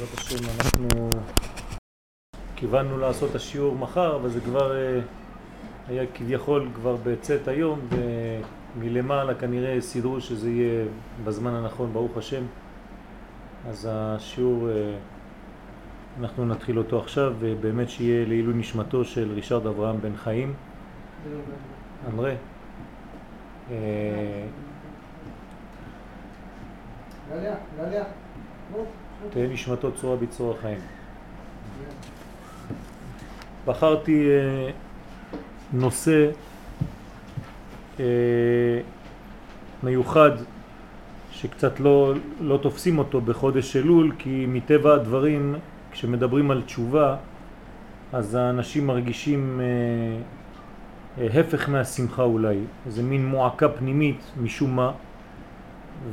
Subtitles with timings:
[0.00, 1.10] בעזרת השם אנחנו
[2.56, 5.00] כיוונו לעשות השיעור מחר, אבל זה כבר אה,
[5.88, 7.80] היה כביכול כבר בצאת היום,
[8.76, 10.84] ומלמעלה כנראה סידרו שזה יהיה
[11.24, 12.42] בזמן הנכון, ברוך השם.
[13.68, 14.96] אז השיעור, אה,
[16.20, 20.54] אנחנו נתחיל אותו עכשיו, ובאמת שיהיה לעילוי נשמתו של רישרד אברהם בן חיים.
[22.08, 22.34] אנדרי.
[23.70, 23.76] אה,
[27.30, 28.04] גליה, גליה.
[29.30, 30.78] תהיה נשמתו צורה בצרור החיים.
[33.66, 34.70] בחרתי אה,
[35.72, 36.30] נושא
[38.00, 38.04] אה,
[39.82, 40.30] מיוחד
[41.30, 45.54] שקצת לא, לא תופסים אותו בחודש אלול כי מטבע הדברים
[45.92, 47.16] כשמדברים על תשובה
[48.12, 49.60] אז האנשים מרגישים
[51.18, 54.92] אה, הפך מהשמחה אולי, איזה מין מועקה פנימית משום מה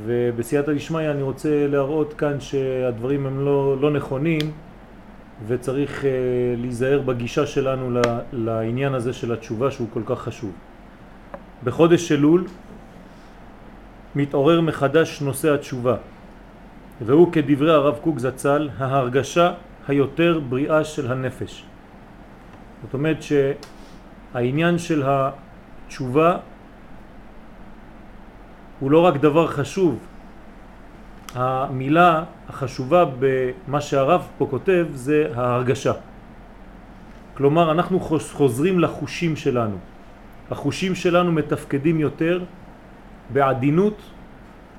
[0.04, 4.40] ובסייעתא דשמיא אני רוצה להראות כאן שהדברים הם לא, לא נכונים
[5.46, 6.04] וצריך uh,
[6.56, 8.00] להיזהר בגישה שלנו
[8.32, 10.52] לעניין הזה של התשובה שהוא כל כך חשוב.
[11.64, 12.44] בחודש אלול
[14.14, 15.96] מתעורר מחדש נושא התשובה
[17.00, 19.52] והוא כדברי הרב קוק זצ"ל ההרגשה
[19.88, 21.64] היותר בריאה של הנפש.
[22.82, 26.36] זאת אומרת שהעניין של התשובה
[28.80, 29.98] הוא לא רק דבר חשוב.
[31.34, 35.92] המילה החשובה במה שהרב פה כותב זה ההרגשה.
[37.34, 38.00] כלומר אנחנו
[38.32, 39.76] חוזרים לחושים שלנו.
[40.50, 42.44] החושים שלנו מתפקדים יותר
[43.32, 43.98] בעדינות,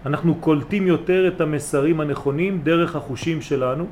[0.05, 3.85] אנחנו קולטים יותר את המסרים הנכונים דרך החושים שלנו,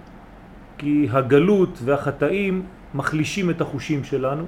[0.78, 2.64] כי הגלות והחטאים
[2.96, 4.46] מחלישים את החושים שלנו,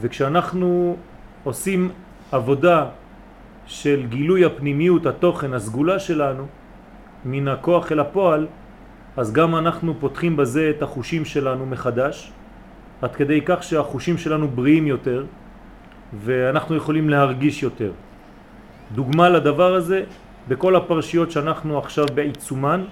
[0.00, 0.96] וכשאנחנו
[1.44, 1.90] עושים
[2.32, 2.86] עבודה
[3.66, 6.46] של גילוי הפנימיות, התוכן, הסגולה שלנו,
[7.24, 8.46] מן הכוח אל הפועל,
[9.16, 12.32] אז גם אנחנו פותחים בזה את החושים שלנו מחדש,
[13.02, 15.24] עד כדי כך שהחושים שלנו בריאים יותר,
[16.24, 17.90] ואנחנו יכולים להרגיש יותר.
[18.94, 20.04] דוגמה לדבר הזה,
[20.48, 22.84] בכל הפרשיות שאנחנו עכשיו בעיצומן,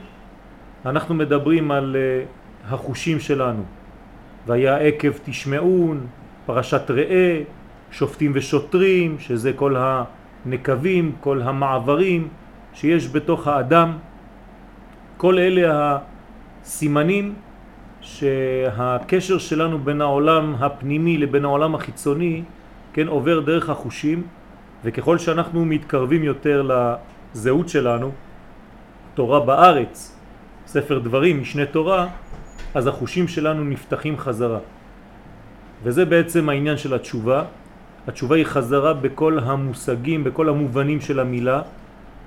[0.86, 3.62] אנחנו מדברים על uh, החושים שלנו.
[4.46, 6.06] והיה עקב תשמעון,
[6.46, 7.42] פרשת ראה,
[7.90, 10.04] שופטים ושוטרים, שזה כל ה...
[10.46, 12.28] נקבים, כל המעברים
[12.74, 13.92] שיש בתוך האדם,
[15.16, 15.98] כל אלה
[16.62, 17.34] הסימנים
[18.00, 22.42] שהקשר שלנו בין העולם הפנימי לבין העולם החיצוני,
[22.92, 24.22] כן, עובר דרך החושים,
[24.84, 26.68] וככל שאנחנו מתקרבים יותר
[27.34, 28.10] לזהות שלנו,
[29.14, 30.18] תורה בארץ,
[30.66, 32.08] ספר דברים, משנה תורה,
[32.74, 34.58] אז החושים שלנו נפתחים חזרה.
[35.82, 37.44] וזה בעצם העניין של התשובה,
[38.08, 41.62] התשובה היא חזרה בכל המושגים, בכל המובנים של המילה,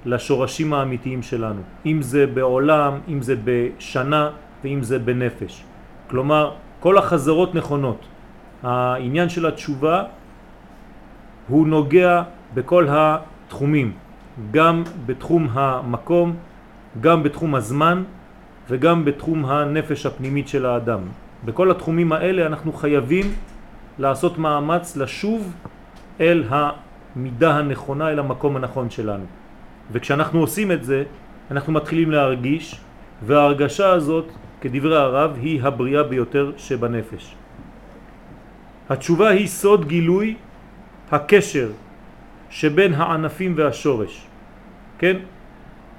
[0.06, 1.62] לשורשים האמיתיים שלנו.
[1.86, 4.30] אם זה בעולם, אם זה בשנה
[4.64, 5.64] ואם זה בנפש.
[6.09, 8.06] כלומר, כל החזרות נכונות.
[8.64, 10.03] העניין של התשובה
[11.47, 13.91] הוא נוגע בכל התחומים,
[14.52, 16.35] גם בתחום המקום,
[17.02, 18.03] גם בתחום הזמן
[18.69, 21.00] וגם בתחום הנפש הפנימית של האדם.
[21.46, 23.25] בכל התחומים האלה אנחנו חייבים
[24.00, 25.54] לעשות מאמץ לשוב
[26.22, 29.26] אל המידה הנכונה, אל המקום הנכון שלנו.
[29.92, 31.04] וכשאנחנו עושים את זה,
[31.52, 32.82] אנחנו מתחילים להרגיש,
[33.26, 34.26] וההרגשה הזאת,
[34.62, 37.36] כדברי הרב, היא הבריאה ביותר שבנפש.
[38.90, 40.36] התשובה היא סוד גילוי
[41.12, 41.70] הקשר
[42.50, 44.28] שבין הענפים והשורש.
[45.00, 45.18] כן?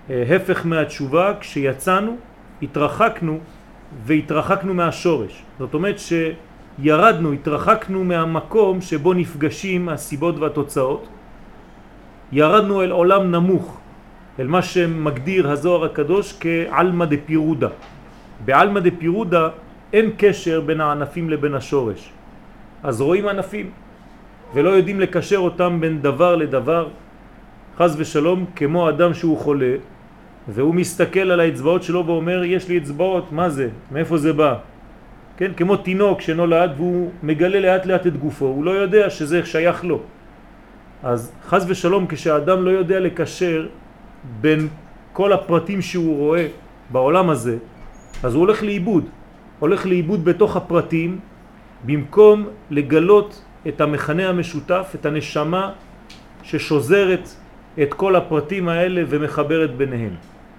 [0.08, 2.16] הפך מהתשובה, כשיצאנו,
[2.62, 3.38] התרחקנו
[4.04, 5.42] והתרחקנו מהשורש.
[5.58, 6.12] זאת אומרת ש...
[6.78, 11.08] ירדנו, התרחקנו מהמקום שבו נפגשים הסיבות והתוצאות,
[12.32, 13.80] ירדנו אל עולם נמוך,
[14.38, 17.68] אל מה שמגדיר הזוהר הקדוש כעלמא דפירודה.
[18.44, 19.48] בעלמא דפירודה
[19.92, 22.12] אין קשר בין הענפים לבין השורש.
[22.82, 23.70] אז רואים ענפים
[24.54, 26.88] ולא יודעים לקשר אותם בין דבר לדבר.
[27.76, 29.74] חז ושלום כמו אדם שהוא חולה
[30.48, 33.68] והוא מסתכל על האצבעות שלו ואומר יש לי אצבעות, מה זה?
[33.92, 34.75] מאיפה זה בא?
[35.36, 35.52] כן?
[35.56, 40.00] כמו תינוק שנולד והוא מגלה לאט לאט את גופו, הוא לא יודע שזה שייך לו.
[41.02, 43.66] אז חז ושלום כשאדם לא יודע לקשר
[44.40, 44.68] בין
[45.12, 46.46] כל הפרטים שהוא רואה
[46.90, 47.56] בעולם הזה,
[48.22, 49.04] אז הוא הולך לאיבוד.
[49.58, 51.18] הולך לאיבוד בתוך הפרטים
[51.84, 55.72] במקום לגלות את המכנה המשותף, את הנשמה
[56.42, 57.28] ששוזרת
[57.82, 60.14] את כל הפרטים האלה ומחברת ביניהם.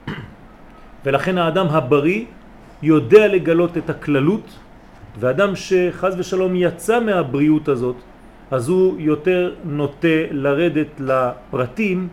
[1.06, 2.26] ולכן האדם הבריא
[2.84, 4.60] יודע לגלות את הכללות
[5.20, 7.96] ואדם שחז ושלום יצא מהבריאות הזאת,
[8.52, 12.08] אז הוא יותר נוטה לרדת לפרטים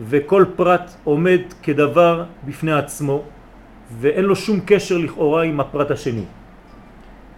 [0.00, 3.22] וכל פרט עומד כדבר בפני עצמו
[4.00, 6.24] ואין לו שום קשר לכאורה עם הפרט השני.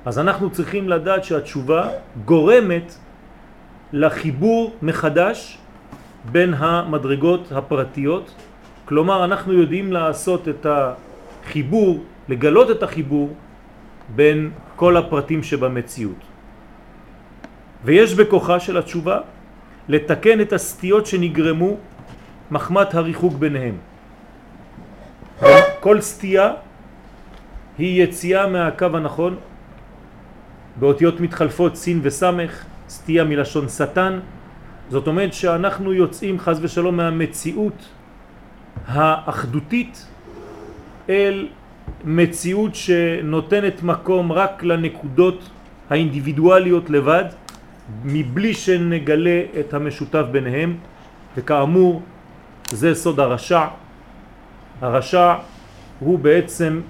[0.04, 1.88] אז אנחנו צריכים לדעת שהתשובה
[2.24, 2.94] גורמת
[3.92, 5.58] לחיבור מחדש
[6.32, 8.34] בין המדרגות הפרטיות,
[8.84, 13.34] כלומר אנחנו יודעים לעשות את החיבור, לגלות את החיבור
[14.16, 16.22] בין כל הפרטים שבמציאות.
[17.84, 19.20] ויש בכוחה של התשובה
[19.88, 21.76] לתקן את הסטיות שנגרמו
[22.50, 23.76] מחמת הריחוק ביניהם.
[25.80, 26.52] כל סטייה
[27.78, 29.36] היא יציאה מהקו הנכון
[30.76, 34.20] באותיות מתחלפות סין וסמך, סטייה מלשון שטן,
[34.90, 37.88] זאת אומרת שאנחנו יוצאים חז ושלום מהמציאות
[38.86, 40.06] האחדותית
[41.08, 41.48] אל
[42.04, 45.48] מציאות שנותנת מקום רק לנקודות
[45.90, 47.24] האינדיבידואליות לבד,
[48.04, 50.76] מבלי שנגלה את המשותף ביניהם,
[51.36, 52.02] וכאמור
[52.70, 53.64] זה סוד הרשע.
[54.80, 55.34] הרשע
[56.00, 56.80] הוא בעצם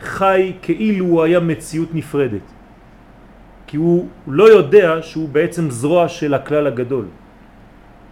[0.00, 2.46] חי כאילו הוא היה מציאות נפרדת,
[3.66, 7.04] כי הוא לא יודע שהוא בעצם זרוע של הכלל הגדול.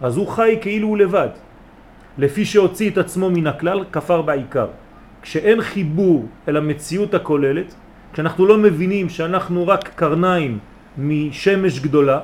[0.01, 1.29] אז הוא חי כאילו הוא לבד.
[2.17, 4.67] לפי שהוציא את עצמו מן הכלל, כפר בעיקר.
[5.25, 7.75] כשאין חיבור אל המציאות הכוללת,
[8.13, 10.59] כשאנחנו לא מבינים שאנחנו רק קרניים
[10.97, 12.19] משמש גדולה,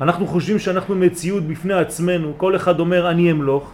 [0.00, 3.72] אנחנו חושבים שאנחנו מציאות בפני עצמנו, כל אחד אומר אני אמלוך.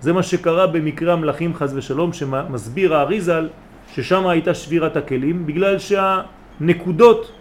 [0.00, 3.48] זה מה שקרה במקרה המלאכים חז ושלום, שמסביר האריזל
[3.94, 7.32] ששם הייתה שבירת הכלים, בגלל שהנקודות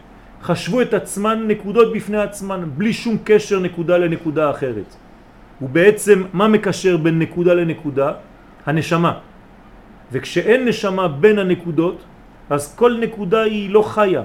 [0.42, 4.89] חשבו את עצמן נקודות בפני עצמן, בלי שום קשר נקודה לנקודה אחרת.
[5.62, 8.12] ובעצם מה מקשר בין נקודה לנקודה?
[8.66, 9.34] הנשמה.
[10.15, 12.03] וכשאין נשמה בין הנקודות,
[12.50, 14.23] אז כל נקודה היא לא חיה,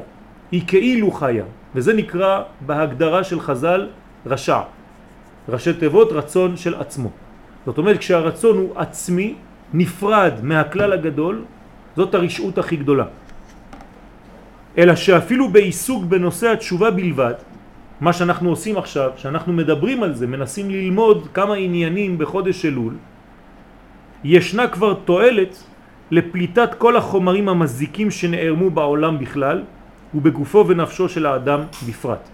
[0.53, 1.45] היא כאילו חיה,
[1.75, 3.89] וזה נקרא בהגדרה של חז"ל
[4.27, 4.61] רשע.
[5.49, 7.11] ראשי תיבות רצון של עצמו.
[7.67, 9.35] זאת אומרת כשהרצון הוא עצמי,
[9.75, 11.45] נפרד מהכלל הגדול,
[11.97, 13.05] זאת הרשעות הכי גדולה.
[14.79, 17.35] אלא שאפילו בעיסוק בנושא התשובה בלבד,
[18.01, 22.95] מה שאנחנו עושים עכשיו, שאנחנו מדברים על זה, מנסים ללמוד כמה עניינים בחודש אלול,
[24.25, 25.70] ישנה כבר תועלת
[26.11, 29.63] לפליטת כל החומרים המזיקים שנערמו בעולם בכלל
[30.15, 32.29] ובגופו ונפשו של האדם בפרט.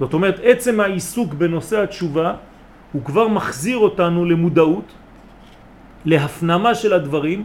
[0.00, 2.34] זאת אומרת, עצם העיסוק בנושא התשובה
[2.92, 4.92] הוא כבר מחזיר אותנו למודעות,
[6.04, 7.44] להפנמה של הדברים,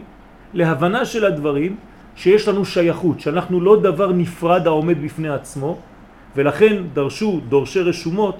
[0.54, 1.76] להבנה של הדברים,
[2.16, 5.78] שיש לנו שייכות, שאנחנו לא דבר נפרד העומד בפני עצמו,
[6.36, 8.38] ולכן דרשו דורשי רשומות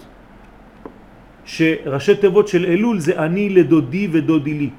[1.45, 4.71] שראשי תיבות של אלול זה אני לדודי ודודי לי.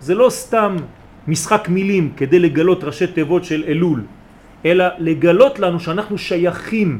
[0.00, 0.76] זה לא סתם
[1.28, 4.04] משחק מילים כדי לגלות ראשי תיבות של אלול,
[4.64, 6.98] אלא לגלות לנו שאנחנו שייכים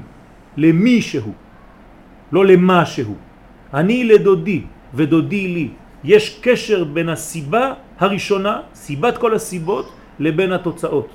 [0.57, 1.35] למי שהוא,
[2.33, 3.17] לא למה שהוא.
[3.75, 4.63] אני לדודי
[4.95, 5.69] ודודי לי.
[6.05, 11.09] יש קשר בין הסיבה הראשונה, סיבת כל הסיבות, לבין התוצאות.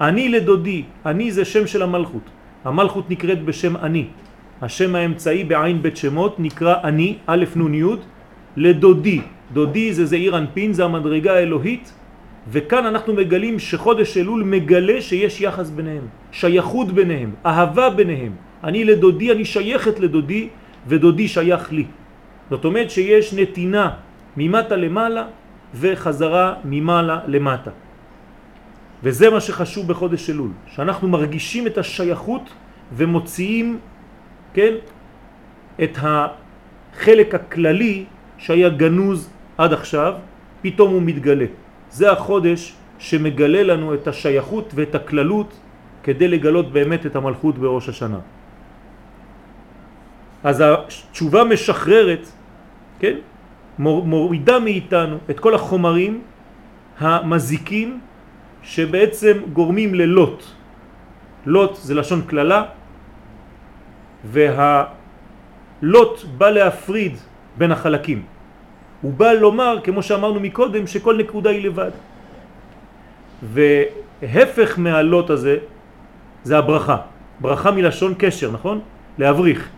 [0.00, 2.26] אני לדודי, אני זה שם של המלכות.
[2.64, 4.04] המלכות נקראת בשם אני.
[4.62, 7.84] השם האמצעי בעין בית שמות נקרא אני, א' נ' י',
[8.56, 9.20] לדודי.
[9.52, 11.92] דודי זה זעיר אנפין, זה המדרגה האלוהית,
[12.48, 18.32] וכאן אנחנו מגלים שחודש אלול מגלה שיש יחס ביניהם, שייכות ביניהם, אהבה ביניהם.
[18.64, 20.48] אני לדודי, אני שייכת לדודי,
[20.86, 21.84] ודודי שייך לי.
[22.50, 23.90] זאת אומרת שיש נתינה
[24.36, 25.24] ממטה למעלה
[25.74, 27.70] וחזרה ממעלה למטה.
[29.02, 32.50] וזה מה שחשוב בחודש אלול, שאנחנו מרגישים את השייכות
[32.96, 33.78] ומוציאים,
[34.54, 34.74] כן,
[35.82, 38.04] את החלק הכללי
[38.38, 40.14] שהיה גנוז עד עכשיו,
[40.62, 41.46] פתאום הוא מתגלה.
[41.90, 45.50] זה החודש שמגלה לנו את השייכות ואת הכללות
[46.02, 48.18] כדי לגלות באמת את המלכות בראש השנה.
[50.44, 52.28] אז התשובה משחררת,
[52.98, 53.16] כן,
[53.78, 56.22] מורידה מאיתנו את כל החומרים
[56.98, 58.00] המזיקים
[58.62, 60.42] שבעצם גורמים ללוט.
[61.46, 62.64] לוט זה לשון כללה,
[64.24, 67.14] והלוט בא להפריד
[67.58, 68.37] בין החלקים.
[69.02, 71.90] הוא בא לומר, כמו שאמרנו מקודם, שכל נקודה היא לבד.
[73.42, 75.56] והפך מהלוט הזה
[76.42, 76.96] זה הברכה.
[77.40, 78.80] ברכה מלשון קשר, נכון?
[79.18, 79.68] להבריך.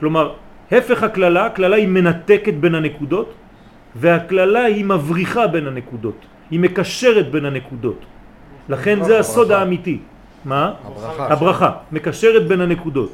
[0.00, 0.32] כלומר,
[0.72, 3.28] הפך הכללה, הכללה היא מנתקת בין הנקודות,
[3.96, 6.18] והכללה היא מבריחה בין הנקודות.
[6.50, 8.00] היא מקשרת בין הנקודות.
[8.68, 9.98] לכן זה הסוד האמיתי.
[10.44, 10.72] מה?
[10.84, 11.32] הברכה.
[11.32, 13.12] הברכה, מקשרת בין הנקודות.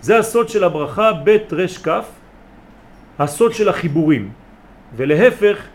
[0.00, 2.06] זה הסוד של הברכה בית רש כף,
[3.18, 4.30] הסוד של החיבורים,
[4.96, 5.66] ולהפך,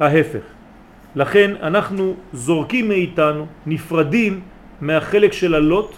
[0.00, 0.44] ההפך.
[1.16, 4.40] לכן אנחנו זורקים מאיתנו, נפרדים
[4.80, 5.94] מהחלק של הלוט,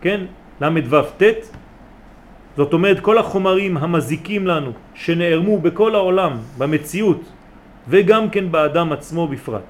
[0.00, 0.20] כן?
[0.60, 1.22] ל"ו ט',
[2.56, 7.20] זאת אומרת כל החומרים המזיקים לנו, שנערמו בכל העולם, במציאות,
[7.88, 9.68] וגם כן באדם עצמו בפרט.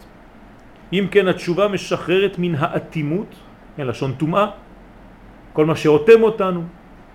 [0.92, 3.30] אם כן התשובה משחררת מן האטימות,
[3.76, 4.46] כן, לשון טומאה,
[5.52, 6.62] כל מה שאותם אותנו.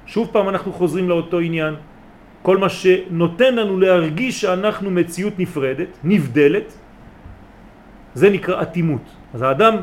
[0.06, 1.76] שוב פעם אנחנו חוזרים לאותו עניין.
[2.46, 6.68] כל מה שנותן לנו להרגיש שאנחנו מציאות נפרדת, נבדלת,
[8.14, 9.02] זה נקרא אטימות.
[9.34, 9.76] אז האדם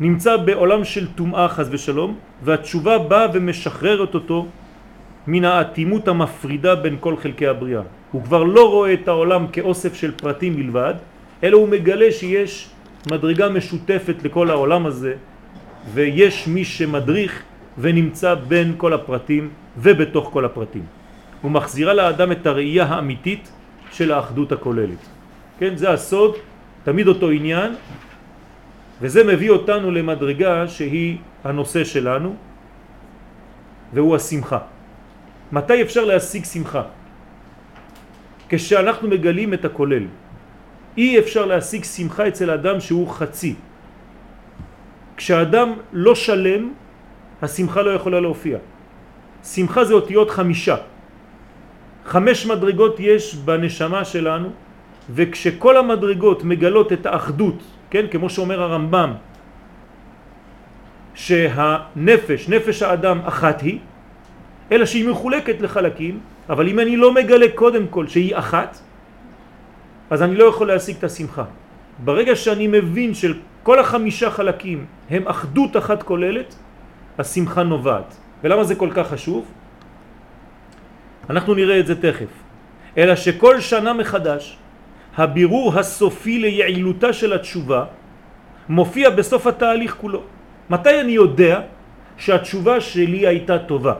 [0.00, 2.10] נמצא בעולם של טומאה חז ושלום,
[2.42, 4.46] והתשובה באה ומשחררת אותו
[5.30, 7.86] מן האטימות המפרידה בין כל חלקי הבריאה.
[8.12, 10.94] הוא כבר לא רואה את העולם כאוסף של פרטים בלבד,
[11.38, 12.70] אלא הוא מגלה שיש
[13.06, 15.14] מדרגה משותפת לכל העולם הזה,
[15.94, 17.32] ויש מי שמדריך
[17.78, 21.03] ונמצא בין כל הפרטים ובתוך כל הפרטים.
[21.44, 23.52] הוא מחזירה לאדם את הראייה האמיתית
[23.92, 25.02] של האחדות הכוללת.
[25.60, 26.40] כן, זה הסוד,
[26.88, 27.76] תמיד אותו עניין,
[29.00, 32.36] וזה מביא אותנו למדרגה שהיא הנושא שלנו,
[33.92, 34.58] והוא השמחה.
[35.52, 36.82] מתי אפשר להשיג שמחה?
[38.48, 40.08] כשאנחנו מגלים את הכולל.
[40.96, 43.54] אי אפשר להשיג שמחה אצל אדם שהוא חצי.
[45.16, 46.72] כשאדם לא שלם,
[47.44, 48.58] השמחה לא יכולה להופיע.
[49.44, 50.93] שמחה זה אותיות חמישה.
[52.04, 54.48] חמש מדרגות יש בנשמה שלנו,
[55.10, 57.58] וכשכל המדרגות מגלות את האחדות,
[57.90, 59.12] כן, כמו שאומר הרמב"ם,
[61.14, 63.78] שהנפש, נפש האדם אחת היא,
[64.72, 68.78] אלא שהיא מחולקת לחלקים, אבל אם אני לא מגלה קודם כל שהיא אחת,
[70.10, 71.44] אז אני לא יכול להשיג את השמחה.
[72.04, 76.54] ברגע שאני מבין של כל החמישה חלקים הם אחדות אחת כוללת,
[77.18, 78.16] השמחה נובעת.
[78.44, 79.44] ולמה זה כל כך חשוב?
[81.30, 82.32] אנחנו נראה את זה תכף.
[82.98, 84.58] אלא שכל שנה מחדש
[85.16, 87.84] הבירור הסופי ליעילותה של התשובה
[88.68, 90.22] מופיע בסוף התהליך כולו.
[90.70, 91.60] מתי אני יודע
[92.16, 93.94] שהתשובה שלי הייתה טובה?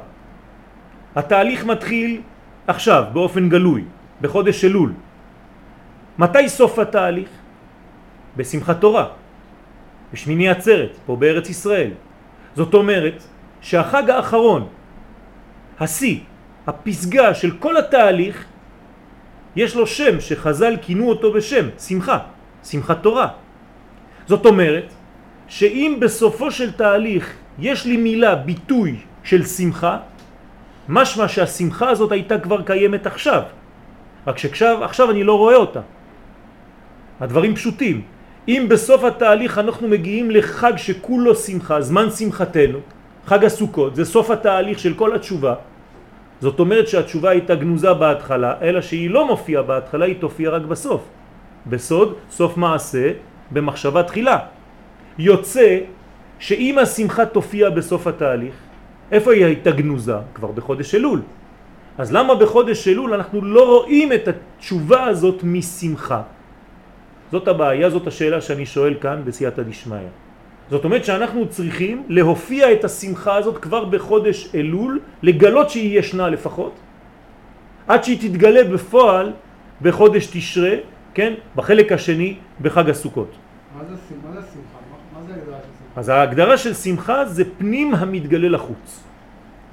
[1.16, 2.20] התהליך מתחיל
[2.66, 3.84] עכשיו, באופן גלוי,
[4.20, 4.92] בחודש אלול.
[6.18, 7.28] מתי סוף התהליך?
[8.36, 9.06] בשמחת תורה,
[10.12, 11.90] בשמיני עצרת, פה בארץ ישראל.
[12.56, 13.22] זאת אומרת
[13.60, 14.66] שהחג האחרון,
[15.80, 16.20] השיא,
[16.66, 18.44] הפסגה של כל התהליך,
[19.56, 22.18] יש לו שם שחז"ל כינו אותו בשם, שמחה,
[22.64, 23.28] שמחת תורה.
[24.26, 24.92] זאת אומרת
[25.48, 29.98] שאם בסופו של תהליך יש לי מילה, ביטוי של שמחה,
[30.88, 33.42] משמע שהשמחה הזאת הייתה כבר קיימת עכשיו,
[34.26, 35.80] רק שעכשיו אני לא רואה אותה.
[37.20, 38.02] הדברים פשוטים.
[38.48, 42.78] אם בסוף התהליך אנחנו מגיעים לחג שכולו שמחה, זמן שמחתנו,
[43.26, 45.54] חג הסוכות, זה סוף התהליך של כל התשובה,
[46.40, 51.02] זאת אומרת שהתשובה הייתה גנוזה בהתחלה, אלא שהיא לא מופיעה בהתחלה, היא תופיע רק בסוף.
[51.66, 53.12] בסוד, סוף מעשה,
[53.50, 54.38] במחשבה תחילה.
[55.18, 55.78] יוצא
[56.38, 58.54] שאם השמחה תופיע בסוף התהליך,
[59.12, 60.16] איפה היא הייתה גנוזה?
[60.34, 61.22] כבר בחודש אלול.
[61.98, 66.22] אז למה בחודש אלול אנחנו לא רואים את התשובה הזאת משמחה?
[67.32, 70.10] זאת הבעיה, זאת השאלה שאני שואל כאן בסייעתא דשמיא.
[70.70, 76.72] זאת אומרת שאנחנו צריכים להופיע את השמחה הזאת כבר בחודש אלול, לגלות שהיא ישנה לפחות,
[77.88, 79.32] עד שהיא תתגלה בפועל
[79.82, 80.74] בחודש תשרה,
[81.14, 83.30] כן, בחלק השני בחג הסוכות.
[83.76, 83.94] מה זה,
[84.24, 84.78] מה זה שמחה?
[85.14, 86.00] מה זה הגדרה של שמחה?
[86.00, 89.00] אז ההגדרה של שמחה זה פנים המתגלה לחוץ.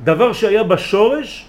[0.03, 1.45] דבר שהיה בשורש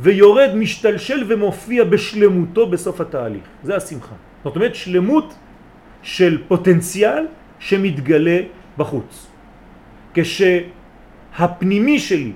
[0.00, 3.42] ויורד, משתלשל ומופיע בשלמותו בסוף התהליך.
[3.62, 4.14] זה השמחה.
[4.44, 5.34] זאת אומרת שלמות
[6.02, 7.26] של פוטנציאל
[7.58, 8.40] שמתגלה
[8.80, 9.26] בחוץ.
[10.14, 12.32] כשהפנימי שלי,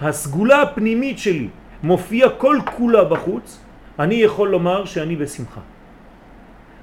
[0.00, 1.48] הסגולה הפנימית שלי,
[1.82, 3.60] מופיע כל כולה בחוץ,
[3.98, 5.60] אני יכול לומר שאני בשמחה.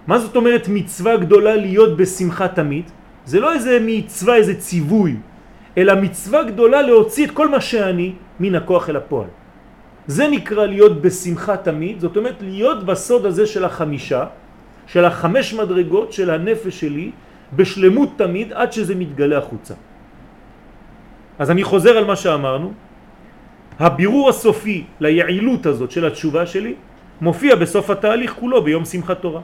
[0.07, 2.85] מה זאת אומרת מצווה גדולה להיות בשמחה תמיד?
[3.25, 5.15] זה לא איזה מצווה, איזה ציווי,
[5.77, 9.29] אלא מצווה גדולה להוציא את כל מה שאני מן הכוח אל הפועל.
[10.07, 14.25] זה נקרא להיות בשמחה תמיד, זאת אומרת להיות בסוד הזה של החמישה,
[14.87, 17.11] של החמש מדרגות של הנפש שלי,
[17.53, 19.73] בשלמות תמיד עד שזה מתגלה החוצה.
[21.39, 22.73] אז אני חוזר על מה שאמרנו,
[23.79, 26.73] הבירור הסופי ליעילות הזאת של התשובה שלי
[27.21, 29.41] מופיע בסוף התהליך כולו ביום שמחת תורה.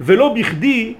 [0.00, 0.94] ולא בכדי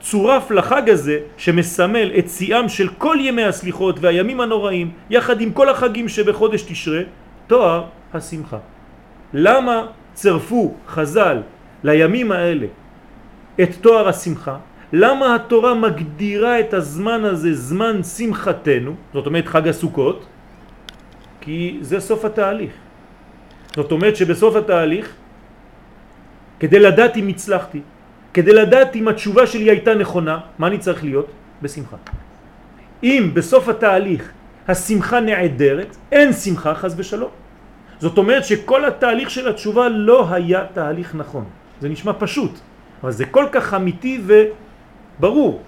[0.00, 5.68] צורף לחג הזה שמסמל את שיאם של כל ימי הסליחות והימים הנוראים יחד עם כל
[5.68, 7.02] החגים שבחודש תשרה
[7.46, 8.58] תואר השמחה.
[9.34, 11.42] למה צרפו חז"ל
[11.84, 12.66] לימים האלה
[13.62, 14.56] את תואר השמחה?
[14.92, 20.26] למה התורה מגדירה את הזמן הזה זמן שמחתנו, זאת אומרת חג הסוכות?
[21.40, 22.72] כי זה סוף התהליך.
[23.76, 25.06] זאת אומרת שבסוף התהליך,
[26.60, 27.80] כדי לדעת אם הצלחתי,
[28.34, 31.28] כדי לדעת אם התשובה שלי הייתה נכונה, מה אני צריך להיות?
[31.62, 31.96] בשמחה.
[33.02, 34.22] אם בסוף התהליך
[34.68, 37.30] השמחה נעדרת, אין שמחה חס ושלום.
[37.98, 41.44] זאת אומרת שכל התהליך של התשובה לא היה תהליך נכון.
[41.80, 42.52] זה נשמע פשוט,
[43.02, 44.32] אבל זה כל כך אמיתי ו...
[45.20, 45.62] ברור.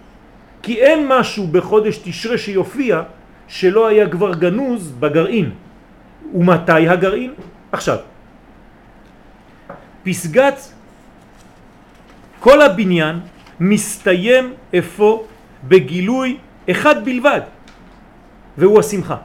[0.62, 3.02] כי אין משהו בחודש תשרה שיופיע
[3.48, 5.50] שלא היה כבר גנוז בגרעין.
[6.34, 7.32] ומתי הגרעין?
[7.72, 7.98] עכשיו,
[10.02, 10.58] פסגת
[12.40, 13.20] כל הבניין
[13.60, 15.26] מסתיים איפה
[15.68, 16.36] בגילוי
[16.70, 17.40] אחד בלבד,
[18.58, 19.16] והוא השמחה.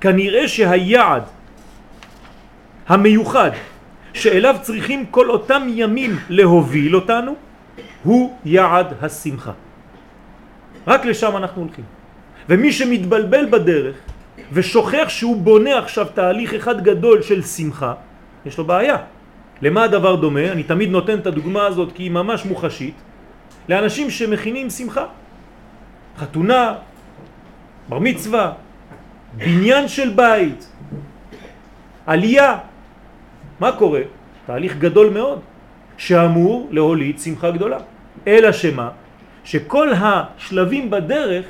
[0.00, 1.22] כנראה שהיעד
[2.88, 3.50] המיוחד
[4.12, 7.34] שאליו צריכים כל אותם ימים להוביל אותנו
[8.02, 9.52] הוא יעד השמחה.
[10.86, 11.84] רק לשם אנחנו הולכים.
[12.48, 13.96] ומי שמתבלבל בדרך
[14.52, 17.94] ושוכח שהוא בונה עכשיו תהליך אחד גדול של שמחה,
[18.46, 18.96] יש לו בעיה.
[19.62, 20.52] למה הדבר דומה?
[20.52, 22.94] אני תמיד נותן את הדוגמה הזאת כי היא ממש מוחשית.
[23.68, 25.06] לאנשים שמכינים שמחה.
[26.18, 26.74] חתונה,
[27.88, 28.52] בר מצווה,
[29.34, 30.68] בניין של בית,
[32.06, 32.58] עלייה.
[33.60, 34.00] מה קורה?
[34.46, 35.40] תהליך גדול מאוד,
[35.96, 37.78] שאמור להוליד שמחה גדולה.
[38.26, 38.90] אלא שמה?
[39.44, 41.44] שכל השלבים בדרך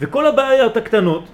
[0.00, 1.24] וכל הבעיות הקטנות,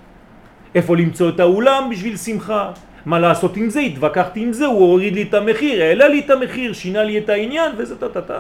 [0.75, 2.71] איפה למצוא את האולם בשביל שמחה,
[3.07, 6.31] מה לעשות עם זה, התווכחתי עם זה, הוא הוריד לי את המחיר, העלה לי את
[6.31, 8.39] המחיר, שינה לי את העניין וזה טה-טה-טה.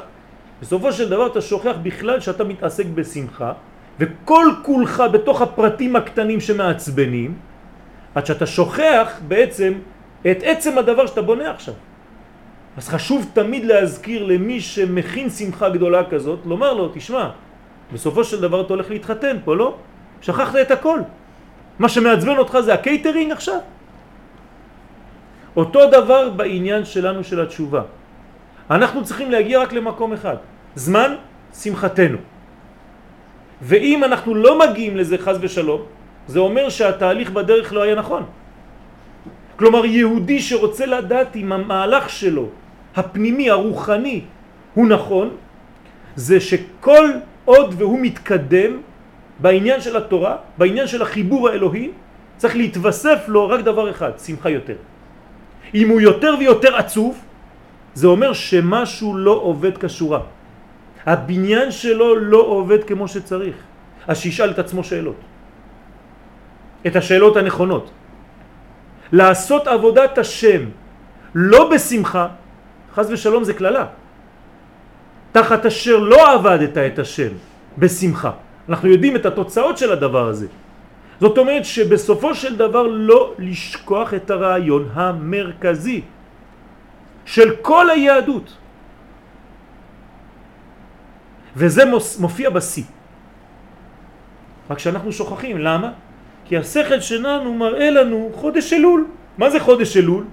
[0.62, 3.52] בסופו של דבר אתה שוכח בכלל שאתה מתעסק בשמחה,
[4.00, 7.34] וכל כולך בתוך הפרטים הקטנים שמעצבנים,
[8.14, 9.72] עד שאתה שוכח בעצם
[10.30, 11.74] את עצם הדבר שאתה בונה עכשיו.
[12.76, 17.28] אז חשוב תמיד להזכיר למי שמכין שמחה גדולה כזאת, לומר לו, תשמע,
[17.92, 19.74] בסופו של דבר אתה הולך להתחתן פה, לא?
[20.20, 21.00] שכחת את הכל.
[21.78, 23.60] מה שמעצבן אותך זה הקייטרינג עכשיו?
[25.56, 27.82] אותו דבר בעניין שלנו של התשובה.
[28.70, 30.36] אנחנו צריכים להגיע רק למקום אחד,
[30.74, 31.16] זמן
[31.56, 32.18] שמחתנו.
[33.62, 35.80] ואם אנחנו לא מגיעים לזה חז ושלום,
[36.28, 38.22] זה אומר שהתהליך בדרך לא היה נכון.
[39.56, 42.48] כלומר יהודי שרוצה לדעת אם המהלך שלו,
[42.96, 44.20] הפנימי, הרוחני,
[44.74, 45.36] הוא נכון,
[46.16, 47.08] זה שכל
[47.44, 48.72] עוד והוא מתקדם
[49.38, 51.90] בעניין של התורה, בעניין של החיבור האלוהי,
[52.36, 54.76] צריך להתווסף לו רק דבר אחד, שמחה יותר.
[55.74, 57.20] אם הוא יותר ויותר עצוב,
[57.94, 60.20] זה אומר שמשהו לא עובד כשורה.
[61.06, 63.56] הבניין שלו לא עובד כמו שצריך.
[64.06, 65.20] אז שישאל את עצמו שאלות.
[66.86, 67.90] את השאלות הנכונות.
[69.12, 70.62] לעשות עבודת השם
[71.34, 72.28] לא בשמחה,
[72.96, 73.86] חז ושלום זה כללה.
[75.32, 77.32] תחת אשר לא עבדת את השם
[77.78, 78.30] בשמחה.
[78.68, 80.48] אנחנו יודעים את התוצאות של הדבר הזה.
[81.20, 86.00] זאת אומרת שבסופו של דבר לא לשכוח את הרעיון המרכזי
[87.24, 88.48] של כל היהדות.
[91.56, 91.82] וזה
[92.20, 92.84] מופיע בשיא.
[94.70, 95.90] רק שאנחנו שוכחים, למה?
[96.44, 99.06] כי השכל שלנו מראה לנו חודש אלול.
[99.38, 100.24] מה זה חודש אלול?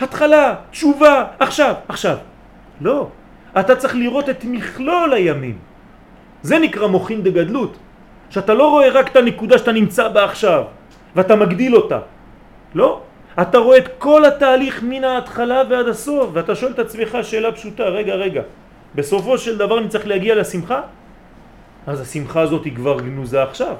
[0.00, 2.16] התחלה, תשובה, עכשיו, עכשיו.
[2.80, 3.08] לא,
[3.60, 5.58] אתה צריך לראות את מכלול הימים.
[6.42, 7.76] זה נקרא מוכין דגדלות.
[8.30, 10.62] שאתה לא רואה רק את הנקודה שאתה נמצא בה עכשיו,
[11.16, 11.98] ואתה מגדיל אותה.
[12.74, 13.00] לא.
[13.40, 17.82] אתה רואה את כל התהליך מן ההתחלה ועד הסוף, ואתה שואל את עצמך שאלה פשוטה,
[17.82, 18.42] רגע, רגע,
[18.94, 20.80] בסופו של דבר אני צריך להגיע לשמחה?
[21.86, 23.76] אז השמחה הזאת היא כבר גנוזה עכשיו.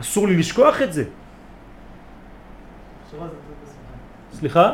[0.00, 1.04] אסור לי לשכוח את זה.
[4.42, 4.72] סליחה?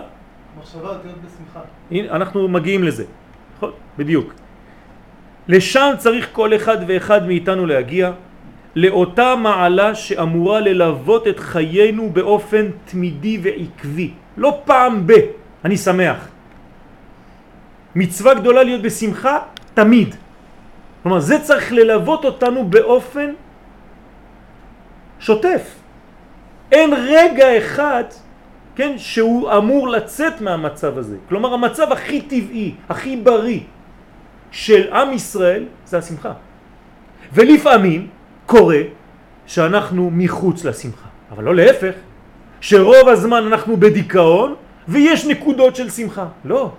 [0.58, 1.60] מחשבה אותיות בשמחה.
[1.90, 3.04] הנה, אנחנו מגיעים לזה.
[3.56, 4.32] נכון, בדיוק.
[5.48, 8.12] לשם צריך כל אחד ואחד מאיתנו להגיע,
[8.74, 14.10] לאותה מעלה שאמורה ללוות את חיינו באופן תמידי ועקבי.
[14.36, 15.12] לא פעם ב,
[15.64, 16.28] אני שמח.
[17.94, 19.38] מצווה גדולה להיות בשמחה
[19.74, 20.14] תמיד.
[21.02, 23.30] כלומר, זה צריך ללוות אותנו באופן
[25.20, 25.62] שוטף.
[26.72, 28.04] אין רגע אחד,
[28.78, 31.16] כן, שהוא אמור לצאת מהמצב הזה.
[31.28, 33.60] כלומר, המצב הכי טבעי, הכי בריא,
[34.50, 36.32] של עם ישראל זה השמחה.
[37.32, 38.06] ולפעמים
[38.46, 38.80] קורה
[39.46, 41.94] שאנחנו מחוץ לשמחה, אבל לא להפך,
[42.60, 44.54] שרוב הזמן אנחנו בדיכאון
[44.88, 46.26] ויש נקודות של שמחה.
[46.44, 46.72] לא.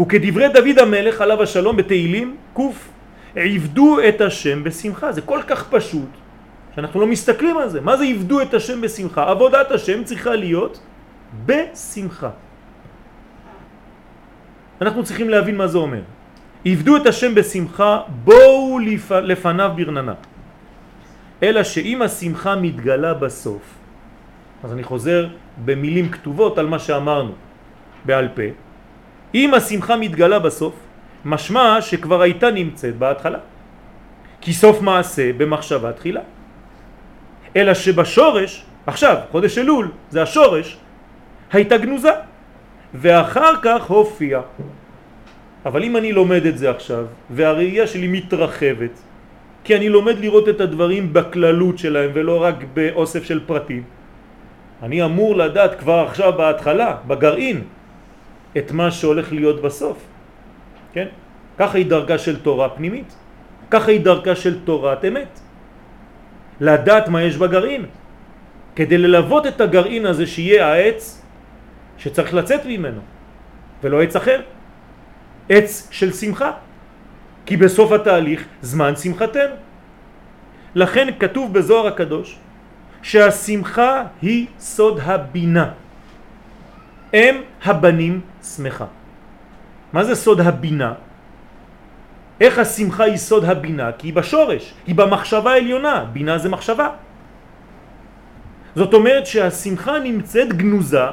[0.00, 2.88] וכדברי דוד המלך עליו השלום בתהילים קוף
[3.36, 5.12] עבדו את השם בשמחה.
[5.12, 6.21] זה כל כך פשוט
[6.76, 7.80] שאנחנו לא מסתכלים על זה.
[7.80, 9.30] מה זה עבדו את השם בשמחה?
[9.30, 10.80] עבודת השם צריכה להיות
[11.46, 12.30] בשמחה.
[14.80, 16.02] אנחנו צריכים להבין מה זה אומר.
[16.64, 19.12] עבדו את השם בשמחה, בואו לפ...
[19.12, 20.14] לפניו ברננה.
[21.42, 23.62] אלא שאם השמחה מתגלה בסוף,
[24.64, 25.28] אז אני חוזר
[25.64, 27.32] במילים כתובות על מה שאמרנו
[28.04, 28.42] בעל פה,
[29.34, 30.74] אם השמחה מתגלה בסוף,
[31.24, 33.38] משמע שכבר הייתה נמצאת בהתחלה.
[34.40, 36.20] כי סוף מעשה במחשבה תחילה.
[37.56, 40.76] אלא שבשורש, עכשיו, חודש אלול, זה השורש,
[41.52, 42.12] הייתה גנוזה.
[42.94, 44.40] ואחר כך הופיע.
[45.66, 48.94] אבל אם אני לומד את זה עכשיו, והראייה שלי מתרחבת,
[49.64, 53.82] כי אני לומד לראות את הדברים בכללות שלהם ולא רק באוסף של פרטים,
[54.82, 57.62] אני אמור לדעת כבר עכשיו בהתחלה, בגרעין,
[58.58, 59.98] את מה שהולך להיות בסוף.
[60.92, 61.08] כן?
[61.58, 63.14] ככה היא דרכה של תורה פנימית.
[63.70, 65.40] ככה היא דרכה של תורת אמת.
[66.60, 67.86] לדעת מה יש בגרעין.
[68.76, 71.22] כדי ללוות את הגרעין הזה שיהיה העץ
[71.98, 73.00] שצריך לצאת ממנו,
[73.82, 74.40] ולא עץ אחר.
[75.48, 76.50] עץ של שמחה.
[77.46, 79.54] כי בסוף התהליך זמן שמחתנו.
[80.74, 82.38] לכן כתוב בזוהר הקדוש
[83.02, 85.70] שהשמחה היא סוד הבינה.
[87.14, 87.34] אם
[87.64, 88.86] הבנים שמחה.
[89.92, 90.94] מה זה סוד הבינה?
[92.42, 93.92] איך השמחה היא סוד הבינה?
[93.98, 96.88] כי היא בשורש, היא במחשבה העליונה, בינה זה מחשבה.
[98.74, 101.06] זאת אומרת שהשמחה נמצאת גנוזה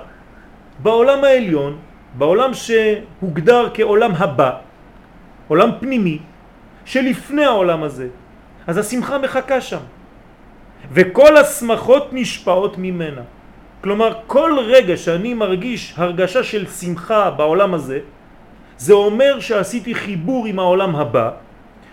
[0.81, 1.77] בעולם העליון,
[2.17, 4.51] בעולם שהוגדר כעולם הבא,
[5.47, 6.17] עולם פנימי,
[6.85, 8.07] שלפני העולם הזה.
[8.67, 9.85] אז השמחה מחכה שם.
[10.91, 13.21] וכל השמחות נשפעות ממנה.
[13.81, 17.99] כלומר, כל רגע שאני מרגיש הרגשה של שמחה בעולם הזה,
[18.79, 21.31] זה אומר שעשיתי חיבור עם העולם הבא,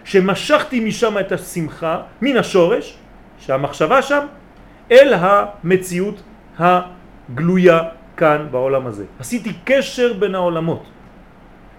[0.05, 2.99] שמשכתי משם את השמחה מן השורש,
[3.39, 4.27] שהמחשבה שם,
[4.91, 6.23] אל המציאות
[6.59, 7.81] הגלויה
[8.17, 9.05] כאן בעולם הזה.
[9.19, 10.83] עשיתי קשר בין העולמות.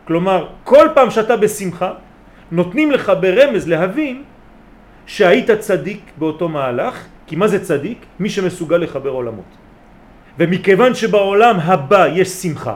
[0.08, 1.91] כלומר, כל פעם שאתה בשמחה,
[2.52, 4.24] נותנים לך ברמז להבין
[5.06, 6.96] שהיית צדיק באותו מהלך,
[7.28, 8.06] כי מה זה צדיק?
[8.20, 9.52] מי שמסוגל לחבר עולמות.
[10.39, 12.76] ומכיוון שבעולם הבא יש שמחה,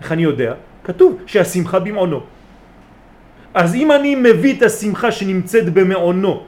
[0.00, 0.54] איך אני יודע?
[0.84, 2.20] כתוב שהשמחה במעונו.
[3.54, 6.42] אז אם אני מביא את השמחה שנמצאת במעונו,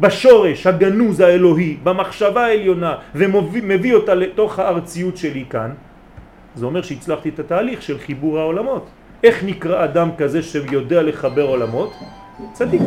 [0.00, 5.70] בשורש הגנוז האלוהי, במחשבה העליונה, ומביא אותה לתוך הארציות שלי כאן,
[6.54, 8.86] זה אומר שהצלחתי את התהליך של חיבור העולמות.
[9.24, 11.92] איך נקרא אדם כזה שיודע לחבר עולמות?
[12.52, 12.82] צדיק.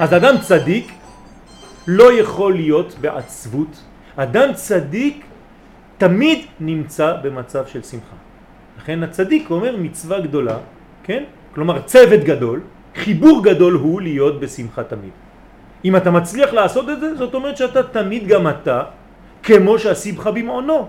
[0.00, 0.92] אז אדם צדיק
[1.86, 3.72] לא יכול להיות בעצבות.
[4.16, 5.24] אדם צדיק
[5.98, 8.25] תמיד נמצא במצב של שמחה.
[8.78, 10.58] לכן הצדיק אומר מצווה גדולה,
[11.02, 11.24] כן?
[11.54, 12.60] כלומר צוות גדול,
[12.96, 15.14] חיבור גדול הוא להיות בשמחה תמיד.
[15.84, 18.82] אם אתה מצליח לעשות את זה, זאת אומרת שאתה תמיד גם אתה,
[19.42, 20.88] כמו שהשמחה במעונו.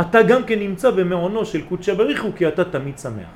[0.00, 3.32] אתה גם כן נמצא במעונו של קודשא בריחו, כי אתה תמיד שמח.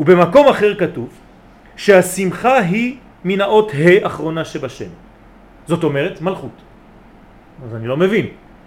[0.00, 1.08] ובמקום אחר כתוב
[1.76, 4.92] שהשמחה היא מן האות ה' אחרונה שבשם.
[5.66, 6.56] זאת אומרת מלכות.
[7.64, 8.26] אז אני לא מבין.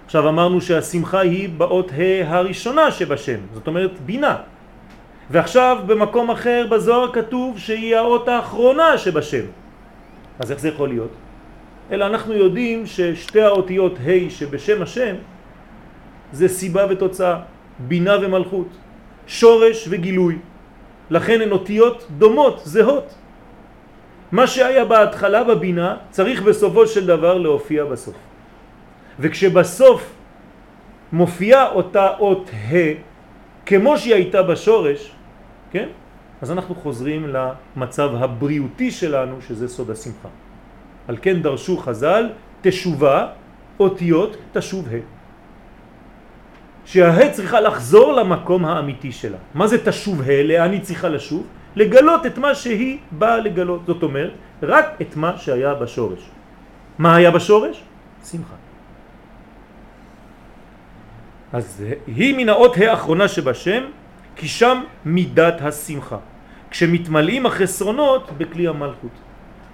[0.09, 4.35] עכשיו אמרנו שהשמחה היא באות ה' הראשונה שבשם, זאת אומרת בינה.
[5.29, 9.45] ועכשיו במקום אחר בזוהר כתוב שהיא האות האחרונה שבשם.
[10.39, 11.11] אז איך זה יכול להיות?
[11.91, 15.15] אלא אנחנו יודעים ששתי האותיות ה' שבשם השם
[16.31, 17.39] זה סיבה ותוצאה,
[17.79, 18.67] בינה ומלכות,
[19.27, 20.37] שורש וגילוי.
[21.09, 23.13] לכן הן אותיות דומות, זהות.
[24.31, 28.28] מה שהיה בהתחלה בבינה צריך בסופו של דבר להופיע בסוף.
[29.19, 30.13] וכשבסוף
[31.11, 32.75] מופיעה אותה אות ה'
[33.65, 35.11] כמו שהיא הייתה בשורש,
[35.71, 35.87] כן?
[36.41, 40.29] אז אנחנו חוזרים למצב הבריאותי שלנו שזה סוד השמחה.
[41.07, 42.29] על כן דרשו חז"ל
[42.61, 43.27] תשובה
[43.79, 45.19] אותיות תשוב ה'.
[46.85, 49.37] שהה' צריכה לחזור למקום האמיתי שלה.
[49.53, 50.43] מה זה תשוב ה'?
[50.43, 51.47] לאן היא צריכה לשוב?
[51.75, 53.81] לגלות את מה שהיא באה לגלות.
[53.85, 56.29] זאת אומרת, רק את מה שהיה בשורש.
[56.99, 57.83] מה היה בשורש?
[58.25, 58.68] שמחה.
[61.53, 63.83] אז היא מן האות האחרונה שבשם,
[64.35, 66.17] כי שם מידת השמחה.
[66.71, 69.11] כשמתמלאים החסרונות בכלי המלכות.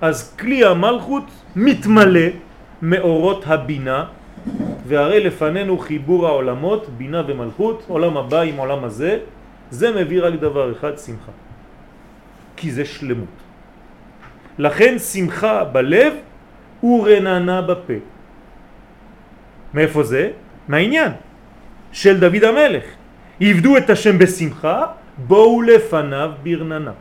[0.02, 1.24] אז כלי המלכות
[1.56, 2.28] מתמלא
[2.82, 4.06] מאורות הבינה,
[4.88, 9.20] והרי לפנינו חיבור העולמות, בינה ומלכות, עולם הבא עם עולם הזה,
[9.70, 11.32] זה מביא רק דבר אחד, שמחה.
[12.56, 13.36] כי זה שלמות.
[14.58, 16.14] לכן שמחה בלב
[16.84, 18.00] ורננה בפה.
[19.74, 20.32] מאיפה זה?
[20.68, 21.12] מהעניין
[21.96, 22.84] של דוד המלך.
[23.40, 24.86] יבדו את השם בשמחה,
[25.18, 26.92] בואו לפניו ברננה.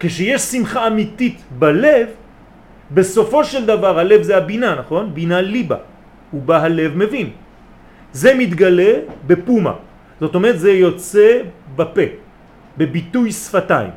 [0.00, 2.06] כשיש שמחה אמיתית בלב,
[2.90, 5.14] בסופו של דבר הלב זה הבינה, נכון?
[5.14, 5.76] בינה ליבה,
[6.34, 7.30] ובה הלב מבין.
[8.12, 8.92] זה מתגלה
[9.26, 9.74] בפומה,
[10.20, 12.06] זאת אומרת זה יוצא בפה,
[12.78, 13.94] בביטוי שפתיים.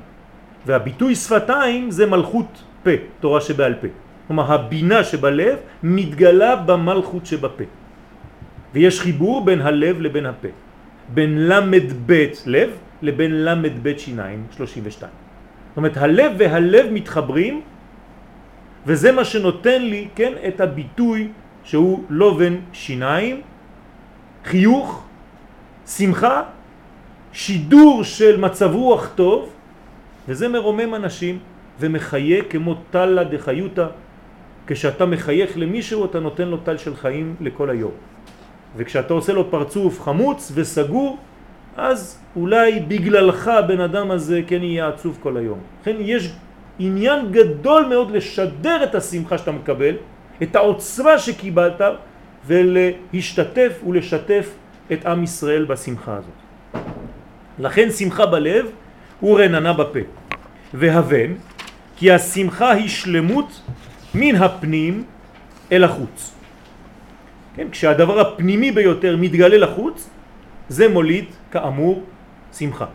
[0.66, 2.52] והביטוי שפתיים זה מלכות
[2.84, 3.88] פה, תורה שבעל פה.
[4.28, 7.79] כלומר הבינה שבלב מתגלה במלכות שבפה.
[8.74, 10.48] ויש חיבור בין הלב לבין הפה.
[11.14, 12.70] בין למד בית לב
[13.02, 15.12] לבין למד בית שיניים 32.
[15.70, 17.62] זאת אומרת הלב והלב מתחברים
[18.86, 21.28] וזה מה שנותן לי, כן, את הביטוי
[21.64, 23.42] שהוא לובן שיניים,
[24.46, 25.04] חיוך,
[25.86, 26.44] שמחה,
[27.34, 29.54] שידור של מצב רוח טוב,
[30.28, 31.40] וזה מרומם אנשים
[31.80, 33.88] ומחיה כמו טלה דחיותה.
[34.68, 37.92] כשאתה מחייך למישהו אתה נותן לו טל של חיים לכל היום.
[38.76, 41.18] וכשאתה עושה לו פרצוף חמוץ וסגור,
[41.78, 45.60] אז אולי בגללך בן אדם הזה כן יהיה עצוב כל היום.
[45.82, 46.32] לכן יש
[46.80, 49.96] עניין גדול מאוד לשדר את השמחה שאתה מקבל,
[50.44, 51.82] את העוצמה שקיבלת,
[52.48, 54.50] ולהשתתף ולשתף
[54.92, 56.84] את עם ישראל בשמחה הזאת.
[57.60, 58.66] לכן שמחה בלב
[59.24, 60.00] ורננה בפה.
[60.74, 61.34] והבן,
[61.98, 63.62] כי השמחה היא שלמות
[64.16, 65.04] מן הפנים
[65.72, 66.39] אל החוץ.
[67.56, 70.10] כן, כשהדבר הפנימי ביותר מתגלה לחוץ,
[70.70, 72.04] זה מוליד כאמור
[72.54, 72.86] שמחה.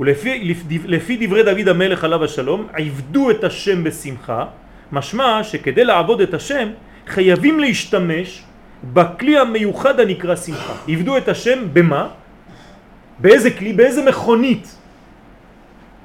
[0.00, 4.44] ולפי לפי דברי דוד המלך עליו השלום, עבדו את השם בשמחה,
[4.92, 6.68] משמע שכדי לעבוד את השם
[7.06, 8.42] חייבים להשתמש
[8.84, 10.74] בכלי המיוחד הנקרא שמחה.
[10.88, 12.08] עבדו את השם במה?
[13.18, 13.72] באיזה כלי?
[13.72, 14.76] באיזה מכונית?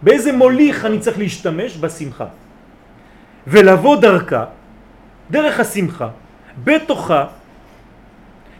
[0.01, 1.77] באיזה מוליך אני צריך להשתמש?
[1.77, 2.25] בשמחה.
[3.47, 4.45] ולבוא דרכה,
[5.31, 6.09] דרך השמחה,
[6.63, 7.25] בתוכה,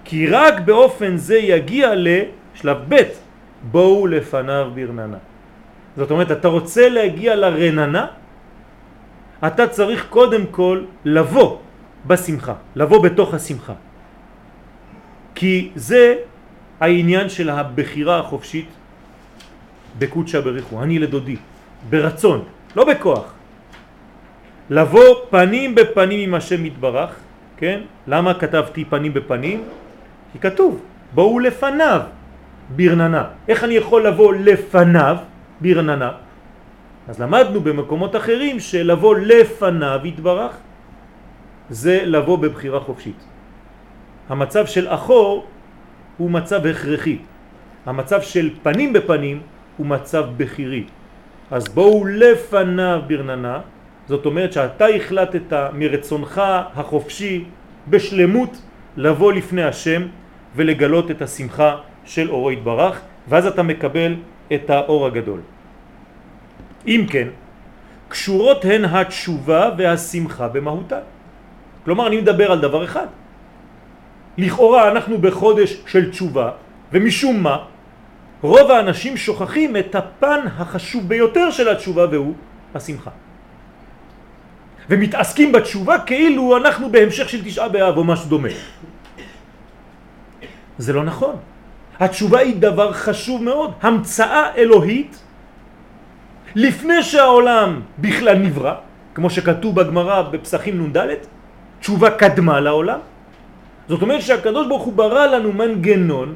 [0.05, 3.01] כי רק באופן זה יגיע לשלב ב'
[3.71, 5.17] בואו לפניו ברננה.
[5.97, 8.05] זאת אומרת, אתה רוצה להגיע לרננה,
[9.47, 11.57] אתה צריך קודם כל לבוא
[12.07, 13.73] בשמחה, לבוא בתוך השמחה.
[15.35, 16.15] כי זה
[16.79, 18.69] העניין של הבחירה החופשית
[19.99, 21.35] בקודשא בריחו, אני לדודי,
[21.89, 22.43] ברצון,
[22.75, 23.33] לא בכוח.
[24.69, 27.11] לבוא פנים בפנים עם השם יתברך,
[27.57, 27.81] כן?
[28.07, 29.63] למה כתבתי פנים בפנים?
[30.35, 30.81] כי כתוב,
[31.13, 32.01] בואו לפניו
[32.75, 33.23] ברננה.
[33.47, 35.17] איך אני יכול לבוא לפניו
[35.61, 36.11] ברננה?
[37.07, 40.51] אז למדנו במקומות אחרים שלבוא לפניו יתברך
[41.69, 43.19] זה לבוא בבחירה חופשית.
[44.29, 45.47] המצב של אחור
[46.17, 47.17] הוא מצב הכרחי.
[47.85, 49.41] המצב של פנים בפנים
[49.77, 50.83] הוא מצב בחירי.
[51.51, 53.59] אז בואו לפניו ברננה,
[54.07, 56.41] זאת אומרת שאתה החלטת מרצונך
[56.75, 57.45] החופשי
[57.87, 58.51] בשלמות
[58.97, 60.01] לבוא לפני השם
[60.55, 64.15] ולגלות את השמחה של אורו התברך, ואז אתה מקבל
[64.53, 65.39] את האור הגדול.
[66.87, 67.27] אם כן,
[68.07, 70.99] קשורות הן התשובה והשמחה במהותה.
[71.85, 73.07] כלומר, אני מדבר על דבר אחד.
[74.37, 76.51] לכאורה אנחנו בחודש של תשובה,
[76.91, 77.57] ומשום מה,
[78.41, 82.33] רוב האנשים שוכחים את הפן החשוב ביותר של התשובה והוא
[82.75, 83.11] השמחה.
[84.89, 88.53] ומתעסקים בתשובה כאילו אנחנו בהמשך של תשעה באב או משהו דומה.
[90.77, 91.35] זה לא נכון.
[91.99, 95.19] התשובה היא דבר חשוב מאוד, המצאה אלוהית
[96.55, 98.73] לפני שהעולם בכלל נברא,
[99.15, 100.97] כמו שכתוב בגמרא בפסחים נ"ד,
[101.79, 102.99] תשובה קדמה לעולם.
[103.89, 106.35] זאת אומרת שהקדוש ברוך הוא ברא לנו מנגנון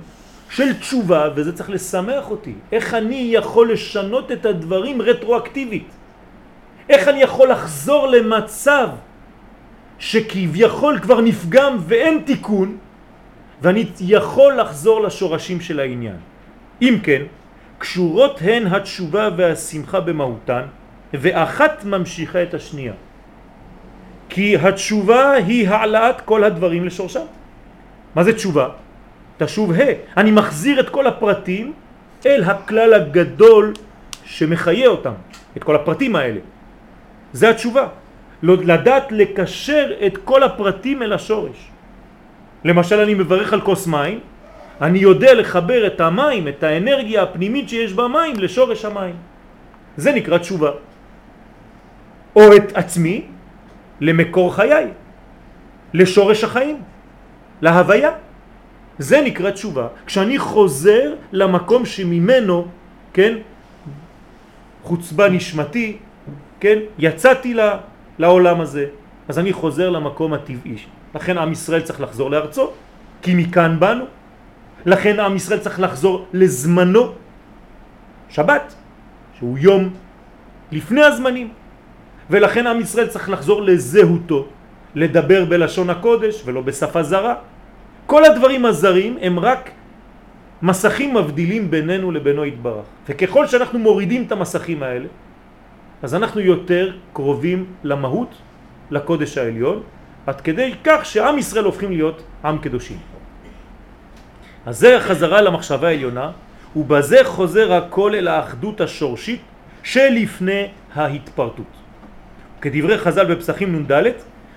[0.49, 2.54] של תשובה, וזה צריך לשמח אותי.
[2.71, 5.89] איך אני יכול לשנות את הדברים רטרואקטיבית?
[6.89, 8.88] איך אני יכול לחזור למצב
[9.99, 12.78] שכביכול כבר נפגם ואין תיקון,
[13.62, 16.17] ואני יכול לחזור לשורשים של העניין.
[16.82, 17.22] אם כן,
[17.78, 20.63] קשורות הן התשובה והשמחה במהותן,
[21.13, 22.93] ואחת ממשיכה את השנייה.
[24.30, 27.26] כי התשובה היא העלאת כל הדברים לשורשם.
[28.15, 28.69] מה זה תשובה?
[29.38, 31.74] תשוב ה', אני מחזיר את כל הפרטים
[32.26, 33.74] אל הכלל הגדול
[34.26, 35.13] שמחיה אותם,
[35.58, 36.39] את כל הפרטים האלה.
[37.34, 37.88] זה התשובה.
[38.43, 41.68] לדעת לקשר את כל הפרטים אל השורש.
[42.63, 44.19] למשל אני מברך על כוס מים,
[44.82, 49.15] אני יודע לחבר את המים, את האנרגיה הפנימית שיש במים לשורש המים.
[49.98, 50.72] זה נקרא תשובה.
[52.36, 53.26] או את עצמי
[54.02, 54.88] למקור חיי,
[55.93, 56.78] לשורש החיים,
[57.62, 58.12] להוויה.
[59.00, 59.88] זה נקרא תשובה.
[60.06, 62.67] כשאני חוזר למקום שממנו,
[63.13, 63.34] כן,
[64.84, 65.98] חוצבה נשמתי,
[66.60, 67.56] כן, יצאתי
[68.19, 68.86] לעולם הזה,
[69.28, 70.98] אז אני חוזר למקום הטבעי.
[71.15, 72.72] לכן עם ישראל צריך לחזור לארצו,
[73.22, 74.06] כי מכאן באנו.
[74.86, 77.13] לכן עם ישראל צריך לחזור לזמנו,
[78.30, 78.76] שבת,
[79.38, 79.89] שהוא יום
[80.72, 81.50] לפני הזמנים.
[82.30, 84.48] ולכן עם ישראל צריך לחזור לזהותו,
[84.95, 87.36] לדבר בלשון הקודש ולא בשפה זרה.
[88.06, 89.72] כל הדברים הזרים הם רק
[90.62, 92.86] מסכים מבדילים בינינו לבינו יתברך.
[93.10, 95.08] וככל שאנחנו מורידים את המסכים האלה,
[96.02, 98.32] אז אנחנו יותר קרובים למהות,
[98.91, 99.84] לקודש העליון,
[100.27, 102.97] עד כדי כך שעם ישראל הופכים להיות עם קדושים.
[104.65, 106.32] אז זה החזרה למחשבה העליונה,
[106.75, 109.41] ובזה חוזר הכל אל האחדות השורשית
[109.84, 111.73] שלפני ההתפרטות.
[112.62, 114.03] כדברי חז"ל בפסחים נ"ד,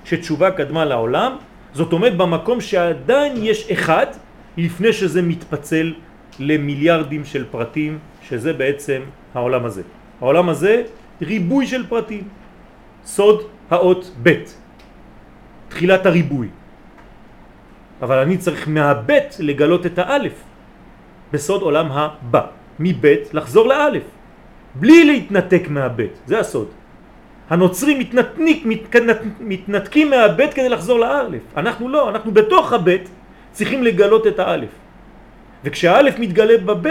[0.05, 1.37] שתשובה קדמה לעולם,
[1.75, 4.07] זאת אומרת במקום שעדיין יש אחד
[4.57, 5.95] לפני שזה מתפצל
[6.39, 9.03] למיליארדים של פרטים, שזה בעצם
[9.35, 9.83] העולם הזה.
[10.21, 10.83] העולם הזה
[11.23, 12.29] ריבוי של פרטים.
[13.05, 14.31] סוד האות ב',
[15.73, 16.49] תחילת הריבוי.
[18.03, 20.37] אבל אני צריך מהב' לגלות את האלף
[21.33, 22.45] בסוד עולם הבא.
[22.81, 24.03] מב' לחזור לאלף,
[24.75, 26.69] בלי להתנתק מהב', זה הסוד.
[27.51, 31.43] הנוצרים מתנתניק, מתנת, מתנתקים מהב' כדי לחזור לאלף.
[31.57, 32.91] אנחנו לא, אנחנו בתוך הב'
[33.53, 34.73] צריכים לגלות את האלף.
[35.65, 36.89] וכשהאלף מתגלה בב'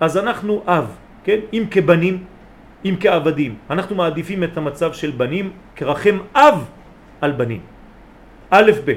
[0.00, 0.86] אז אנחנו אב,
[1.24, 1.38] כן?
[1.52, 2.24] אם כבנים,
[2.84, 3.52] אם כעבדים.
[3.70, 6.64] אנחנו מעדיפים את המצב של בנים כרחם אב
[7.20, 7.60] על בנים.
[8.50, 8.92] א' ב',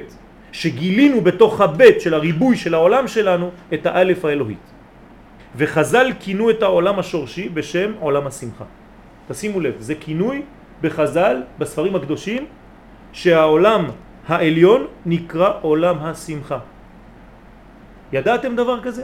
[0.52, 4.66] שגילינו בתוך הב' של הריבוי של העולם שלנו את האלף האלוהית.
[5.56, 8.66] וחז"ל כינו את העולם השורשי בשם עולם השמחה.
[9.28, 10.42] תשימו לב, זה כינוי
[10.82, 12.46] בחז"ל, בספרים הקדושים,
[13.14, 13.88] שהעולם
[14.28, 16.60] העליון נקרא עולם השמחה.
[18.14, 19.04] ידעתם דבר כזה?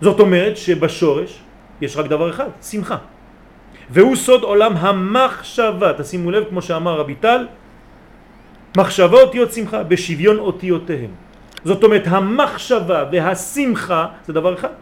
[0.00, 1.40] זאת אומרת שבשורש
[1.80, 2.96] יש רק דבר אחד, שמחה.
[3.90, 7.46] והוא סוד עולם המחשבה, תשימו לב כמו שאמר רבי טל,
[8.76, 11.10] מחשבה אותיות שמחה בשוויון אותיותיהם.
[11.64, 14.76] זאת אומרת המחשבה והשמחה זה דבר אחד.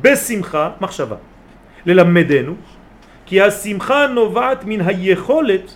[0.00, 1.16] בשמחה מחשבה.
[1.86, 2.54] ללמדנו
[3.26, 5.74] כי השמחה נובעת מן היכולת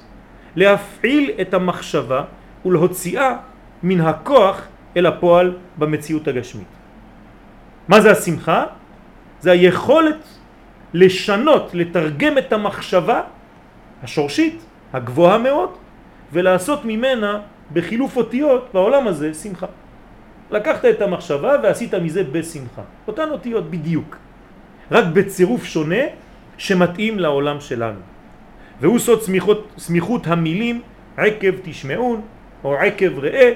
[0.56, 2.22] להפעיל את המחשבה
[2.64, 3.36] ולהוציאה
[3.82, 4.56] מן הכוח
[4.96, 6.72] אל הפועל במציאות הגשמית.
[7.88, 8.64] מה זה השמחה?
[9.40, 10.20] זה היכולת
[10.94, 13.20] לשנות, לתרגם את המחשבה
[14.02, 15.70] השורשית, הגבוהה מאוד,
[16.32, 17.40] ולעשות ממנה
[17.72, 19.66] בחילוף אותיות בעולם הזה שמחה.
[20.50, 22.82] לקחת את המחשבה ועשית מזה בשמחה.
[23.08, 24.16] אותן אותיות בדיוק,
[24.90, 26.04] רק בצירוף שונה
[26.58, 28.00] שמתאים לעולם שלנו.
[28.80, 30.80] והוא סוד סמיכות, סמיכות המילים
[31.16, 32.20] עקב תשמעון
[32.64, 33.52] או עקב ראה,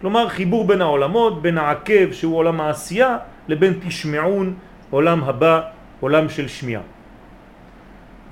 [0.00, 3.16] כלומר חיבור בין העולמות, בין העקב שהוא עולם העשייה
[3.48, 4.54] לבין תשמעון,
[4.90, 5.60] עולם הבא,
[6.00, 6.82] עולם של שמיעה.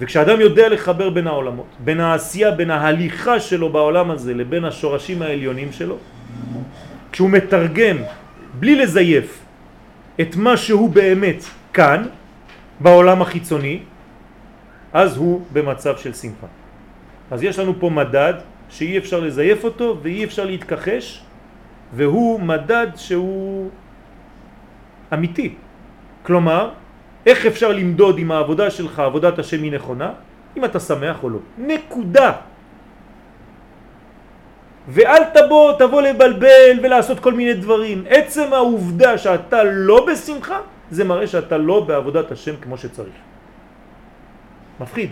[0.01, 5.73] וכשאדם יודע לחבר בין העולמות, בין העשייה, בין ההליכה שלו בעולם הזה לבין השורשים העליונים
[5.73, 5.97] שלו,
[7.13, 7.97] כשהוא מתרגם
[8.61, 9.45] בלי לזייף
[10.21, 12.07] את מה שהוא באמת כאן,
[12.81, 13.81] בעולם החיצוני,
[14.93, 16.47] אז הוא במצב של שמחה.
[17.31, 18.35] אז יש לנו פה מדד
[18.69, 21.23] שאי אפשר לזייף אותו ואי אפשר להתכחש,
[21.93, 23.71] והוא מדד שהוא
[25.13, 25.55] אמיתי.
[26.23, 26.71] כלומר,
[27.27, 30.11] איך אפשר למדוד אם העבודה שלך, עבודת השם היא נכונה?
[30.57, 31.39] אם אתה שמח או לא.
[31.59, 32.33] נקודה.
[34.89, 38.05] ואל תבוא, תבוא לבלבל ולעשות כל מיני דברים.
[38.09, 40.59] עצם העובדה שאתה לא בשמחה,
[40.91, 43.19] זה מראה שאתה לא בעבודת השם כמו שצריך.
[44.81, 45.11] מפחיד.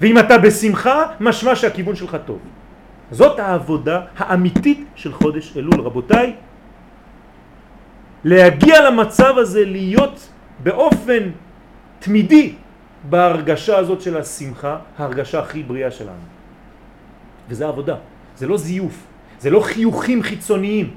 [0.00, 2.38] ואם אתה בשמחה, משמע שהכיוון שלך טוב.
[3.10, 5.80] זאת העבודה האמיתית של חודש אלול.
[5.80, 6.34] רבותיי,
[8.24, 10.28] להגיע למצב הזה, להיות
[10.62, 11.30] באופן
[11.98, 12.54] תמידי
[13.08, 16.26] בהרגשה הזאת של השמחה, ההרגשה הכי בריאה שלנו.
[17.48, 17.96] וזה עבודה,
[18.36, 18.96] זה לא זיוף,
[19.38, 20.90] זה לא חיוכים חיצוניים.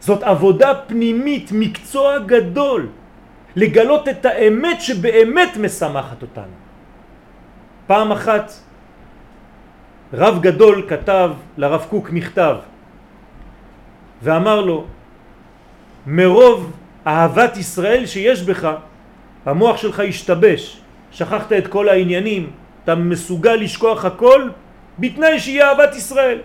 [0.00, 2.88] זאת עבודה פנימית, מקצוע גדול,
[3.56, 6.56] לגלות את האמת שבאמת משמחת אותנו.
[7.86, 8.52] פעם אחת
[10.12, 12.56] רב גדול כתב לרב קוק מכתב
[14.22, 14.84] ואמר לו
[16.06, 16.72] מרוב
[17.06, 18.72] אהבת ישראל שיש בך
[19.46, 22.50] המוח שלך השתבש, שכחת את כל העניינים,
[22.84, 24.50] אתה מסוגל לשכוח הכל
[24.98, 26.38] בתנאי שיהיה אהבת ישראל.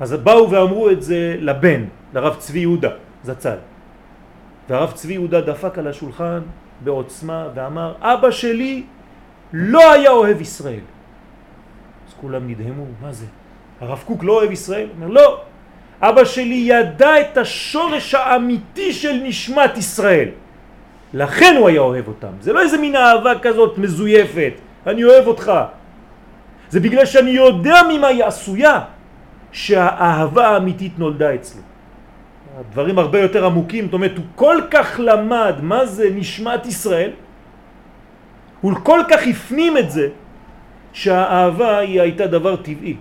[0.00, 2.90] אז באו ואמרו את זה לבן, לרב צבי יהודה,
[3.24, 3.58] זצ"ל.
[4.68, 6.40] והרב צבי יהודה דפק על השולחן
[6.84, 8.84] בעוצמה ואמר, אבא שלי
[9.52, 10.84] לא היה אוהב ישראל.
[12.08, 13.26] אז כולם נדהמו, מה זה?
[13.80, 14.88] הרב קוק לא אוהב ישראל?
[14.96, 15.42] אומר, לא.
[16.02, 20.28] אבא שלי ידע את השורש האמיתי של נשמת ישראל.
[21.14, 22.32] לכן הוא היה אוהב אותם.
[22.40, 24.52] זה לא איזה מין אהבה כזאת מזויפת,
[24.86, 25.52] אני אוהב אותך.
[26.70, 28.80] זה בגלל שאני יודע ממה היא עשויה
[29.52, 31.62] שהאהבה האמיתית נולדה אצלו.
[32.72, 37.10] דברים הרבה יותר עמוקים, זאת אומרת, הוא כל כך למד מה זה נשמת ישראל,
[38.60, 40.08] הוא כל כך הפנים את זה,
[40.92, 42.96] שהאהבה היא הייתה דבר טבעי.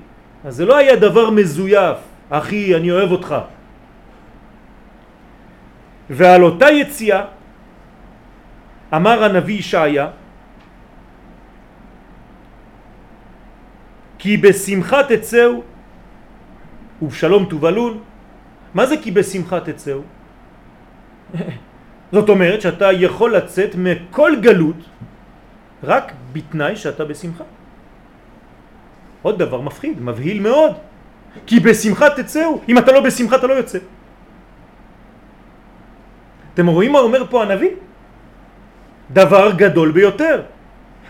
[0.45, 1.97] אז זה לא היה דבר מזויף,
[2.29, 3.35] אחי, אני אוהב אותך.
[6.09, 7.25] ועל אותה יציאה
[8.93, 10.07] אמר הנביא ישעיה,
[14.17, 15.61] כי בשמחה תצאו
[17.01, 17.99] ובשלום תובלון.
[18.73, 20.01] מה זה כי בשמחה תצאו?
[22.15, 24.79] זאת אומרת שאתה יכול לצאת מכל גלות
[25.83, 27.43] רק בתנאי שאתה בשמחה.
[29.21, 30.86] עוד דבר מפחיד, מבהיל מאוד.
[31.45, 33.79] כי בשמחה תצאו, אם אתה לא בשמחה אתה לא יוצא.
[36.53, 37.69] אתם רואים מה אומר פה הנביא?
[39.11, 40.41] דבר גדול ביותר.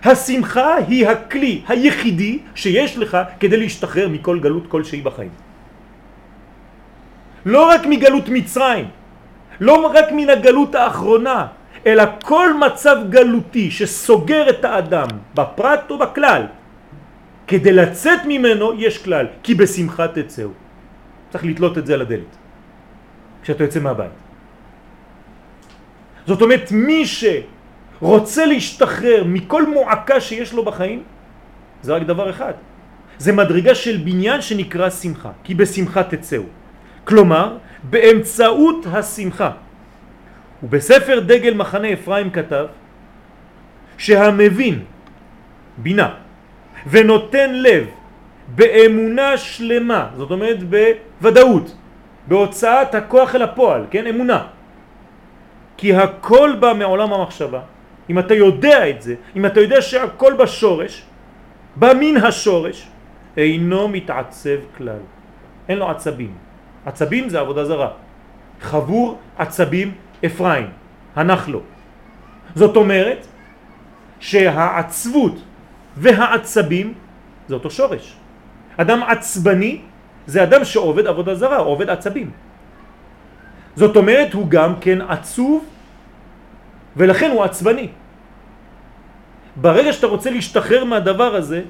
[0.03, 5.31] השמחה היא הכלי היחידי שיש לך כדי להשתחרר מכל גלות כלשהי בחיים.
[7.45, 8.85] לא רק מגלות מצרים,
[9.59, 11.47] לא רק מן הגלות האחרונה,
[11.85, 16.43] אלא כל מצב גלותי שסוגר את האדם בפרט או בכלל,
[17.47, 20.49] כדי לצאת ממנו יש כלל, כי בשמחה תצאו.
[21.31, 22.31] צריך לתלות את זה על הדלת,
[23.43, 24.15] כשאתה יוצא מהבית.
[26.27, 31.03] זאת אומרת, מי שרוצה להשתחרר מכל מועקה שיש לו בחיים,
[31.81, 32.53] זה רק דבר אחד.
[33.17, 36.43] זה מדרגה של בניין שנקרא שמחה, כי בשמחה תצאו.
[37.03, 39.51] כלומר, באמצעות השמחה.
[40.63, 42.65] ובספר דגל מחנה אפרים כתב
[43.97, 44.83] שהמבין
[45.77, 46.26] בינה
[46.85, 47.87] ונותן לב
[48.55, 51.75] באמונה שלמה, זאת אומרת בוודאות,
[52.27, 54.47] בהוצאת הכוח אל הפועל, כן, אמונה.
[55.77, 57.61] כי הכל בא מעולם המחשבה.
[58.09, 61.03] אם אתה יודע את זה, אם אתה יודע שהכל בשורש,
[61.75, 62.87] בא מן השורש,
[63.37, 65.03] אינו מתעצב כלל.
[65.69, 66.33] אין לו עצבים.
[66.85, 67.89] עצבים זה עבודה זרה.
[68.61, 69.91] חבור עצבים
[70.25, 70.67] אפרים,
[71.15, 71.61] הנחלו.
[72.55, 73.27] זאת אומרת
[74.19, 75.35] שהעצבות
[75.97, 76.93] והעצבים
[77.47, 78.15] זה אותו שורש.
[78.77, 79.81] אדם עצבני
[80.27, 82.31] זה אדם שעובד עבודה זרה, עובד עצבים.
[83.75, 85.65] זאת אומרת הוא גם כן עצוב
[86.97, 87.87] ולכן הוא עצבני.
[89.55, 91.61] ברגע שאתה רוצה להשתחרר מהדבר הזה,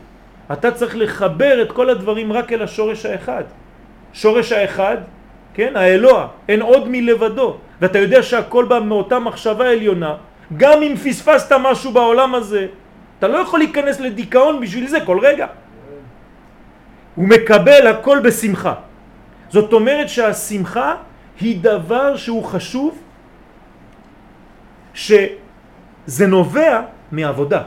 [0.51, 3.43] אתה צריך לחבר את כל הדברים רק אל השורש האחד.
[4.13, 4.97] שורש האחד,
[5.53, 7.57] כן, האלוה, אין עוד מלבדו.
[7.81, 10.15] ואתה יודע שהכל בא מאותה מחשבה עליונה,
[10.57, 12.67] גם אם פספסת משהו בעולם הזה,
[13.19, 15.47] אתה לא יכול להיכנס לדיכאון בשביל זה כל רגע.
[17.15, 18.73] הוא מקבל הכל בשמחה.
[19.49, 20.95] זאת אומרת שהשמחה
[21.41, 22.97] היא דבר שהוא חשוב,
[24.93, 27.61] שזה נובע מעבודה.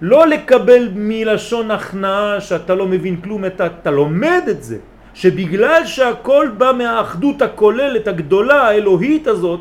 [0.00, 4.78] לא לקבל מלשון הכנעה שאתה לא מבין כלום, אתה, אתה לומד את זה.
[5.18, 9.60] שבגלל שהכל בא מהאחדות הכוללת הגדולה האלוהית הזאת,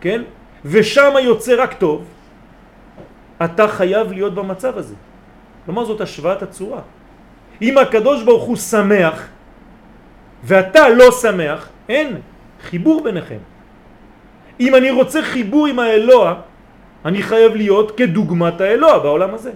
[0.00, 0.22] כן?
[0.64, 2.04] ושם יוצא רק טוב,
[3.44, 4.94] אתה חייב להיות במצב הזה.
[5.64, 6.80] כלומר זאת השוואת הצורה.
[7.62, 9.26] אם הקדוש ברוך הוא שמח
[10.44, 12.20] ואתה לא שמח, אין
[12.62, 13.38] חיבור ביניכם.
[14.60, 16.34] אם אני רוצה חיבור עם האלוה,
[17.04, 19.52] אני חייב להיות כדוגמת האלוה בעולם הזה.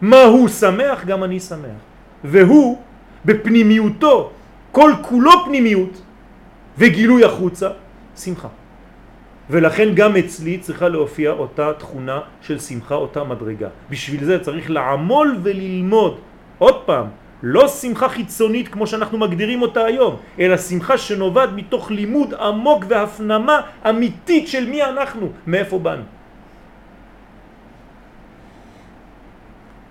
[0.00, 1.80] מה הוא שמח, גם אני שמח.
[2.24, 2.78] והוא
[3.24, 4.30] בפנימיותו,
[4.72, 6.02] כל כולו פנימיות
[6.78, 7.68] וגילוי החוצה,
[8.16, 8.48] שמחה.
[9.50, 13.68] ולכן גם אצלי צריכה להופיע אותה תכונה של שמחה, אותה מדרגה.
[13.90, 16.18] בשביל זה צריך לעמול וללמוד.
[16.58, 17.06] עוד פעם,
[17.42, 23.60] לא שמחה חיצונית כמו שאנחנו מגדירים אותה היום, אלא שמחה שנובעת מתוך לימוד עמוק והפנמה
[23.88, 26.02] אמיתית של מי אנחנו, מאיפה באנו.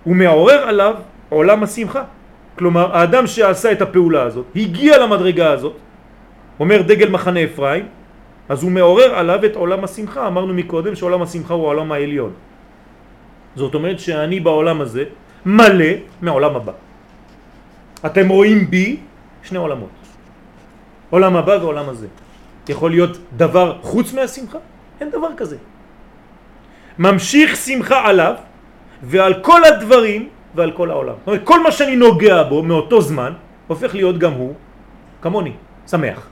[0.04, 0.94] הוא מעורר עליו
[1.28, 2.02] עולם השמחה.
[2.58, 5.76] כלומר, האדם שעשה את הפעולה הזאת, הגיע למדרגה הזאת,
[6.60, 7.99] אומר דגל מחנה אפרים,
[8.50, 10.26] אז הוא מעורר עליו את עולם השמחה.
[10.26, 12.32] אמרנו מקודם שעולם השמחה הוא העולם העליון.
[13.56, 15.04] זאת אומרת שאני בעולם הזה
[15.46, 15.92] מלא
[16.22, 16.72] מעולם הבא.
[18.06, 18.96] אתם רואים בי
[19.42, 19.94] שני עולמות.
[21.10, 22.06] עולם הבא ועולם הזה.
[22.68, 24.58] יכול להיות דבר חוץ מהשמחה?
[25.00, 25.56] אין דבר כזה.
[26.98, 28.34] ממשיך שמחה עליו
[29.02, 31.14] ועל כל הדברים ועל כל העולם.
[31.18, 33.32] זאת אומרת, כל מה שאני נוגע בו מאותו זמן
[33.66, 34.54] הופך להיות גם הוא
[35.22, 35.52] כמוני,
[35.86, 36.26] שמח.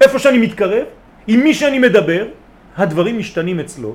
[0.00, 0.84] איפה שאני מתקרב,
[1.30, 2.26] עם מי שאני מדבר,
[2.76, 3.94] הדברים משתנים אצלו.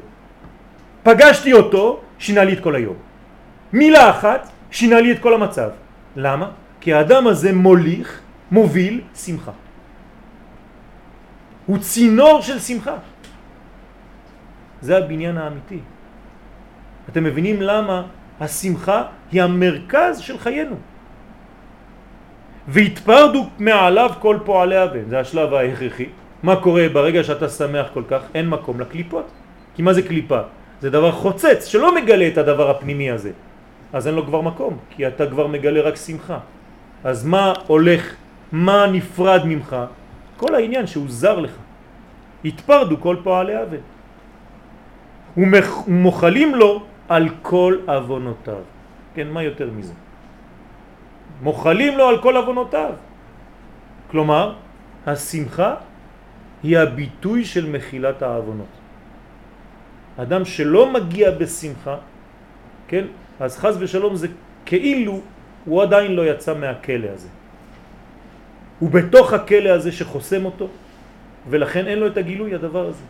[1.04, 1.84] פגשתי אותו,
[2.20, 2.96] שינה לי את כל היום.
[3.76, 5.70] מילה אחת, שינה לי את כל המצב.
[6.16, 6.48] למה?
[6.80, 8.08] כי האדם הזה מוליך,
[8.52, 9.52] מוביל שמחה.
[11.66, 12.96] הוא צינור של שמחה.
[14.82, 15.80] זה הבניין האמיתי.
[17.12, 17.98] אתם מבינים למה
[18.40, 19.00] השמחה
[19.32, 20.76] היא המרכז של חיינו.
[22.68, 26.10] והתפרדו מעליו כל פועלי הבן, זה השלב ההכרחי.
[26.44, 28.22] מה קורה ברגע שאתה שמח כל כך?
[28.34, 29.28] אין מקום לקליפות.
[29.76, 30.40] כי מה זה קליפה?
[30.82, 33.32] זה דבר חוצץ שלא מגלה את הדבר הפנימי הזה.
[33.94, 36.40] אז אין לו כבר מקום, כי אתה כבר מגלה רק שמחה.
[37.04, 38.16] אז מה הולך,
[38.52, 39.76] מה נפרד ממך?
[40.38, 41.56] כל העניין שהוא זר לך.
[42.46, 43.84] התפרדו כל פועלי אבן.
[45.38, 48.64] ומוכלים לו על כל אבונותיו.
[49.16, 49.94] כן, מה יותר מזה?
[51.42, 52.92] מוכלים לו על כל אבונותיו.
[54.12, 54.54] כלומר,
[55.08, 55.76] השמחה
[56.66, 58.74] היא הביטוי של מחילת האבונות.
[60.18, 61.98] אדם שלא מגיע בשמחה,
[62.88, 63.06] כן,
[63.40, 64.28] אז חז ושלום זה
[64.66, 65.22] כאילו
[65.66, 67.28] הוא עדיין לא יצא מהכלא הזה.
[68.82, 70.68] ובתוך הכלא הזה שחוסם אותו,
[71.50, 73.06] ולכן אין לו את הגילוי הדבר הזה.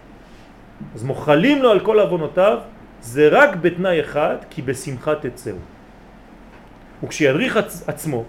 [0.95, 2.57] אז מוכלים לו על כל אבונותיו,
[3.01, 5.55] זה רק בתנאי אחד, כי בשמחה תצאו.
[7.03, 8.23] וכשידריך עצ עצמו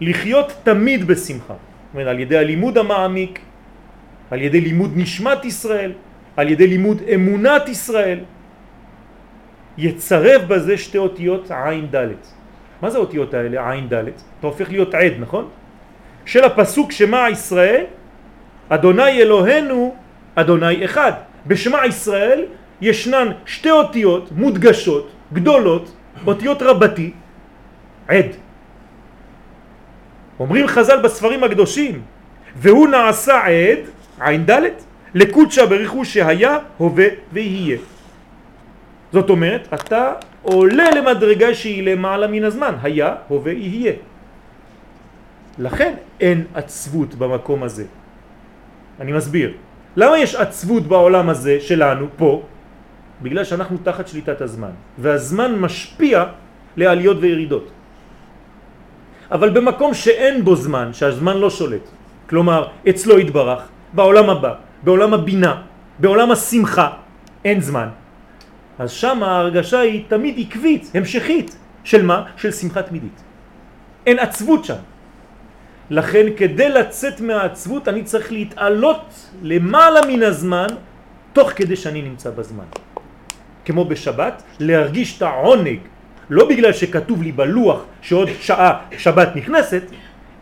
[0.00, 3.49] לחיות תמיד בשמחה, זאת אומרת, על ידי הלימוד המעמיק,
[4.30, 5.92] על ידי לימוד נשמת ישראל,
[6.36, 8.18] על ידי לימוד אמונת ישראל,
[9.78, 12.08] יצרב בזה שתי אותיות עין ד'.
[12.82, 13.94] מה זה אותיות האלה, עין ד'?
[14.38, 15.48] אתה הופך להיות עד, נכון?
[16.24, 17.84] של הפסוק שמע ישראל,
[18.68, 19.94] אדוני אלוהינו,
[20.34, 21.12] אדוני אחד.
[21.46, 22.44] בשמע ישראל
[22.80, 25.92] ישנן שתי אותיות מודגשות, גדולות,
[26.26, 27.12] אותיות רבתי,
[28.08, 28.26] עד.
[30.40, 32.02] אומרים חז"ל בספרים הקדושים,
[32.56, 33.78] והוא נעשה עד,
[34.20, 34.62] עין ד',
[35.14, 37.78] לקודשה בריחו שהיה, הווה ויהיה.
[39.12, 40.12] זאת אומרת, אתה
[40.42, 43.92] עולה למדרגה שהיא למעלה מן הזמן, היה, הווה, יהיה.
[45.58, 47.84] לכן אין עצבות במקום הזה.
[49.00, 49.52] אני מסביר.
[49.96, 52.42] למה יש עצבות בעולם הזה שלנו, פה?
[53.22, 56.24] בגלל שאנחנו תחת שליטת הזמן, והזמן משפיע
[56.76, 57.66] לעליות וירידות.
[59.30, 61.84] אבל במקום שאין בו זמן, שהזמן לא שולט,
[62.30, 63.62] כלומר אצלו יתברך,
[63.92, 65.62] בעולם הבא, בעולם הבינה,
[65.98, 66.88] בעולם השמחה,
[67.44, 67.88] אין זמן.
[68.78, 71.56] אז שם ההרגשה היא תמיד עקבית, המשכית.
[71.84, 72.22] של מה?
[72.36, 73.22] של שמחה תמידית.
[74.06, 74.80] אין עצבות שם.
[75.90, 79.02] לכן כדי לצאת מהעצבות אני צריך להתעלות
[79.42, 80.66] למעלה מן הזמן
[81.32, 82.64] תוך כדי שאני נמצא בזמן.
[83.64, 85.78] כמו בשבת, להרגיש את העונג,
[86.30, 89.82] לא בגלל שכתוב לי בלוח שעוד שעה שבת נכנסת,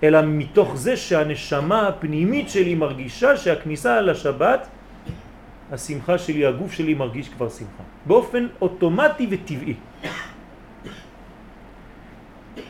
[0.03, 4.69] אלא מתוך זה שהנשמה הפנימית שלי מרגישה שהכניסה לשבת,
[5.73, 7.83] השמחה שלי, הגוף שלי מרגיש כבר שמחה.
[8.07, 9.75] באופן אוטומטי וטבעי.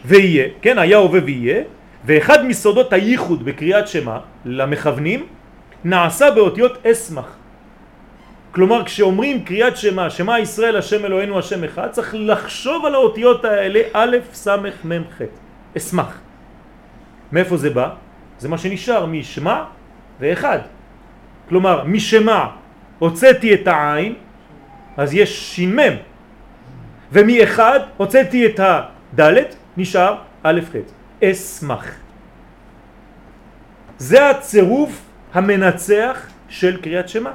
[0.05, 1.63] ויהיה, כן, היה הווה ויהיה,
[2.05, 5.27] ואחד מסודות הייחוד בקריאת שמה למכוונים
[5.85, 7.27] נעשה באותיות אסמך.
[8.51, 13.81] כלומר כשאומרים קריאת שמה, שמה ישראל השם אלוהינו השם אחד, צריך לחשוב על האותיות האלה
[13.93, 14.49] א' ס'
[14.85, 15.23] מ' ח',
[15.77, 16.28] אסמך.
[17.33, 17.89] מאיפה זה בא?
[18.39, 19.65] זה מה שנשאר משמע
[20.21, 20.59] ואחד.
[21.49, 22.47] כלומר משמע
[22.99, 24.15] הוצאתי את העין,
[24.97, 25.79] אז יש ש"מ,
[27.13, 30.77] ומאחד הוצאתי את הדלת, נשאר א' ח',
[31.25, 31.95] אסמך.
[33.99, 35.01] זה הצירוף
[35.35, 37.33] המנצח של קריאת שמה.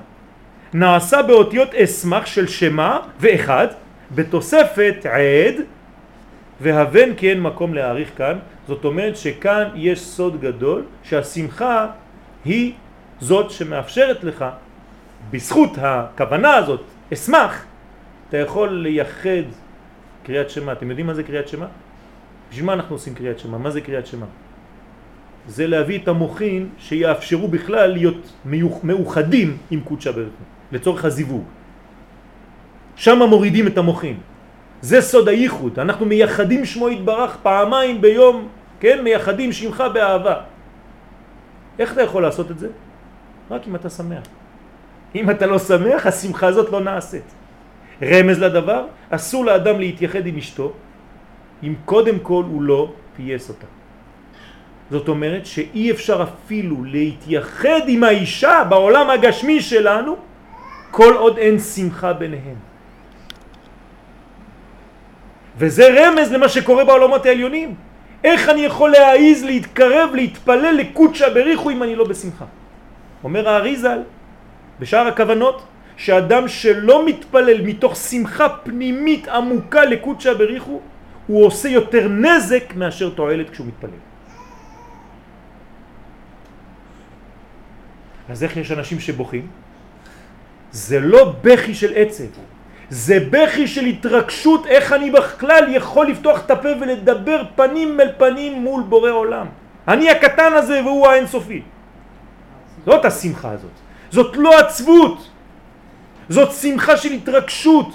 [0.73, 3.67] נעשה באותיות אסמך של שמה ואחד,
[4.15, 5.55] בתוספת עד,
[6.61, 11.87] והבן כי אין מקום להעריך כאן, זאת אומרת שכאן יש סוד גדול שהשמחה
[12.45, 12.73] היא
[13.19, 14.45] זאת שמאפשרת לך,
[15.31, 16.81] בזכות הכוונה הזאת,
[17.13, 17.63] אסמך,
[18.29, 19.47] אתה יכול לייחד
[20.23, 20.71] קריאת שמה.
[20.71, 21.67] אתם יודעים מה זה קריאת שמה?
[22.49, 23.57] בשביל מה אנחנו עושים קריאת שמה?
[23.57, 24.25] מה זה קריאת שמה?
[25.47, 28.33] זה להביא את המוחין שיאפשרו בכלל להיות
[28.83, 30.33] מאוחדים עם קודשה ברוך
[30.71, 31.43] לצורך הזיווג.
[32.95, 34.17] שם מורידים את המוחין.
[34.84, 38.47] זה סוד הייחוד, אנחנו מייחדים שמו יתברך פעמיים ביום,
[38.79, 39.03] כן?
[39.03, 40.36] מייחדים שמך באהבה.
[41.79, 42.67] איך אתה יכול לעשות את זה?
[43.51, 44.23] רק אם אתה שמח.
[45.15, 47.23] אם אתה לא שמח, השמחה הזאת לא נעשית.
[48.03, 50.73] רמז לדבר, אסור לאדם להתייחד עם אשתו,
[51.63, 53.67] אם קודם כל הוא לא פייס אותה.
[54.91, 60.15] זאת אומרת שאי אפשר אפילו להתייחד עם האישה בעולם הגשמי שלנו,
[60.91, 62.72] כל עוד אין שמחה ביניהם.
[65.57, 67.75] וזה רמז למה שקורה בעולמות העליונים.
[68.23, 72.45] איך אני יכול להעיז, להתקרב, להתפלל לקודשה בריחו אם אני לא בשמחה?
[73.23, 73.99] אומר האריזל
[74.79, 75.63] בשאר הכוונות
[75.97, 80.79] שאדם שלא מתפלל מתוך שמחה פנימית עמוקה לקודשה בריחו
[81.27, 83.99] הוא עושה יותר נזק מאשר תועלת כשהוא מתפלל.
[88.29, 89.47] אז איך יש אנשים שבוכים?
[90.71, 92.23] זה לא בכי של עצב,
[92.93, 98.53] זה בכי של התרגשות איך אני בכלל יכול לפתוח את הפה ולדבר פנים אל פנים
[98.53, 99.47] מול בורא עולם.
[99.87, 101.61] אני הקטן הזה והוא האינסופי.
[102.85, 103.75] זאת השמחה הזאת.
[104.13, 105.29] זאת לא עצבות,
[106.29, 107.89] זאת שמחה של התרגשות.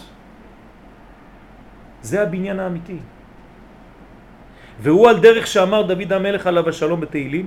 [2.02, 2.98] זה הבניין האמיתי.
[4.82, 7.46] והוא על דרך שאמר דוד המלך עליו השלום בתהילים,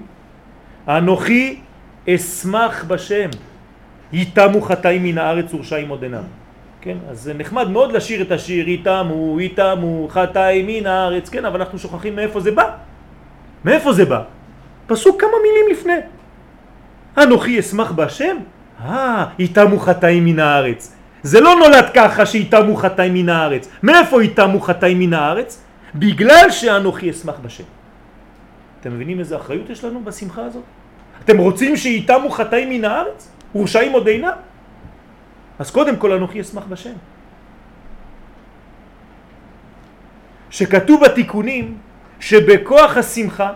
[0.87, 1.59] אנוכי
[2.07, 3.29] אשמח בשם,
[4.13, 6.40] יתמו חטאי מן הארץ ורשעים עוד אינם.
[6.81, 11.59] כן, אז זה נחמד מאוד לשיר את השיר, יתמו, יתמו, חטאי מן הארץ, כן, אבל
[11.59, 12.69] אנחנו שוכחים מאיפה זה בא.
[13.65, 14.21] מאיפה זה בא?
[14.87, 15.99] פסוק כמה מילים לפני.
[17.17, 18.37] אנוכי אשמח בהשם?
[18.85, 20.95] אה, יתמו חטאי מן הארץ.
[21.23, 23.69] זה לא נולד ככה שיתמו חטאי מן הארץ.
[23.83, 25.63] מאיפה יתמו חטאי מן הארץ?
[25.95, 27.63] בגלל שאנוכי אשמח בשם.
[28.79, 30.63] אתם מבינים איזה אחריות יש לנו בשמחה הזאת?
[31.25, 33.31] אתם רוצים שיתמו חטאי מן הארץ?
[33.55, 34.50] ורשעים עוד אינם.
[35.61, 36.97] אז קודם כל אנוכי אשמח בשם.
[40.49, 41.77] שכתוב בתיקונים
[42.19, 43.53] שבכוח השמחה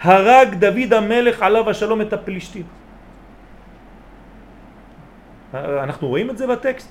[0.00, 2.62] הרג דוד המלך עליו השלום את הפלישתים.
[5.54, 6.88] אנחנו רואים את זה בטקסט.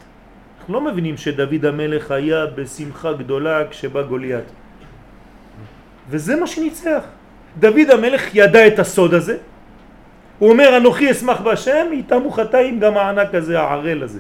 [0.60, 4.46] אנחנו לא מבינים שדוד המלך היה בשמחה גדולה כשבא גוליית.
[6.10, 7.04] וזה מה שניצח.
[7.60, 9.38] דוד המלך ידע את הסוד הזה.
[10.40, 14.20] הוא אומר אנוכי אשמח בהשם, יתמו חטאים גם הענק הזה, הערל הזה.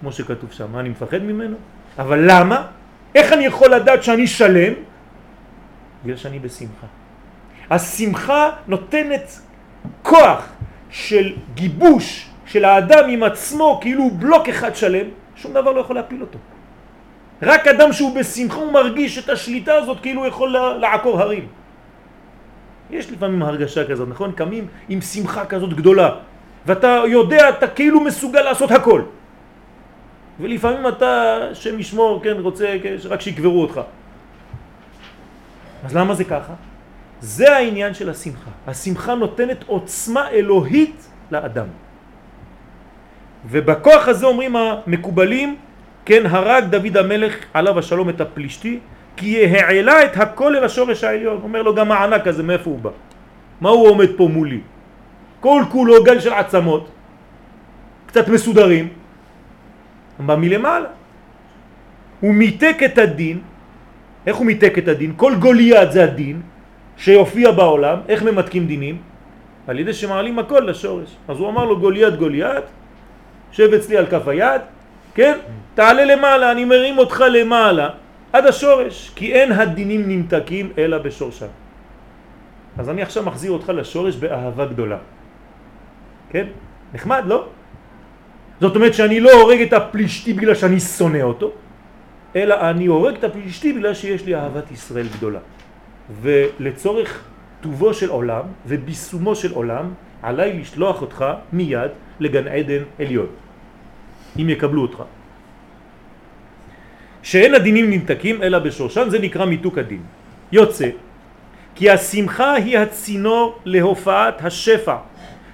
[0.00, 1.56] כמו שכתוב שם, אני מפחד ממנו?
[1.98, 2.66] אבל למה?
[3.14, 4.72] איך אני יכול לדעת שאני שלם?
[6.04, 6.86] בגלל שאני בשמחה.
[7.70, 9.40] השמחה נותנת
[10.02, 10.48] כוח
[10.90, 15.96] של גיבוש של האדם עם עצמו כאילו הוא בלוק אחד שלם, שום דבר לא יכול
[15.96, 16.38] להפיל אותו.
[17.42, 21.46] רק אדם שהוא בשמחה הוא מרגיש את השליטה הזאת כאילו הוא יכול לעקור הרים.
[22.90, 24.32] יש לפעמים הרגשה כזאת, נכון?
[24.32, 26.10] קמים עם שמחה כזאת גדולה
[26.66, 29.02] ואתה יודע, אתה כאילו מסוגל לעשות הכל.
[30.40, 32.76] ולפעמים אתה, שם ישמור, כן, רוצה
[33.08, 33.80] רק שיקברו אותך.
[35.84, 36.52] אז למה זה ככה?
[37.20, 38.50] זה העניין של השמחה.
[38.66, 41.66] השמחה נותנת עוצמה אלוהית לאדם.
[43.50, 45.56] ובכוח הזה אומרים המקובלים,
[46.04, 48.78] כן, הרג דוד המלך עליו השלום את הפלישתי,
[49.16, 51.40] כי העלה את הכל אל השורש העליון.
[51.42, 52.90] אומר לו גם הענק הזה, מאיפה הוא בא?
[53.60, 54.60] מה הוא עומד פה מולי?
[55.40, 56.88] כל כולו גל של עצמות,
[58.06, 58.88] קצת מסודרים,
[60.26, 60.88] בא מלמעלה.
[62.20, 63.38] הוא מיתק את הדין,
[64.26, 65.12] איך הוא מיתק את הדין?
[65.16, 66.42] כל גוליית זה הדין
[66.96, 68.98] שיופיע בעולם, איך ממתקים דינים?
[69.66, 71.16] על ידי שמעלים הכל לשורש.
[71.28, 72.64] אז הוא אמר לו גוליית גוליית,
[73.52, 74.60] שב אצלי על כף היד,
[75.14, 75.38] כן?
[75.74, 77.88] תעלה למעלה, אני מרים אותך למעלה,
[78.32, 81.52] עד השורש, כי אין הדינים נמתקים אלא בשורשם.
[82.78, 84.98] אז אני עכשיו מחזיר אותך לשורש באהבה גדולה.
[86.30, 86.46] כן?
[86.94, 87.46] נחמד, לא?
[88.60, 91.50] זאת אומרת שאני לא הורג את הפלישתי בגלל שאני שונא אותו,
[92.36, 95.38] אלא אני הורג את הפלישתי בגלל שיש לי אהבת ישראל גדולה.
[96.22, 97.24] ולצורך
[97.60, 101.90] טובו של עולם וביסומו של עולם, עליי לשלוח אותך מיד
[102.20, 103.26] לגן עדן עליון,
[104.38, 105.02] אם יקבלו אותך.
[107.22, 110.02] שאין הדינים נמתקים אלא בשורשן, זה נקרא מיתוק הדין.
[110.52, 110.88] יוצא
[111.74, 114.96] כי השמחה היא הצינור להופעת השפע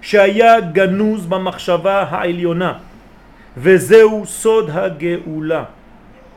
[0.00, 2.72] שהיה גנוז במחשבה העליונה
[3.56, 5.64] וזהו סוד הגאולה.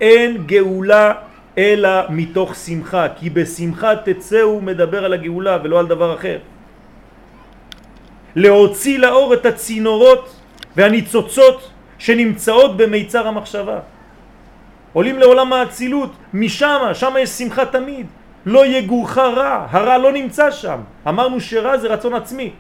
[0.01, 1.13] אין גאולה
[1.57, 6.37] אלא מתוך שמחה, כי בשמחה תצא הוא מדבר על הגאולה ולא על דבר אחר.
[8.35, 10.35] להוציא לאור את הצינורות
[10.75, 13.79] והניצוצות שנמצאות במיצר המחשבה.
[14.93, 18.05] עולים לעולם האצילות, משם, שם יש שמחה תמיד.
[18.45, 20.79] לא יגורך רע, הרע לא נמצא שם.
[21.07, 22.51] אמרנו שרע זה רצון עצמי.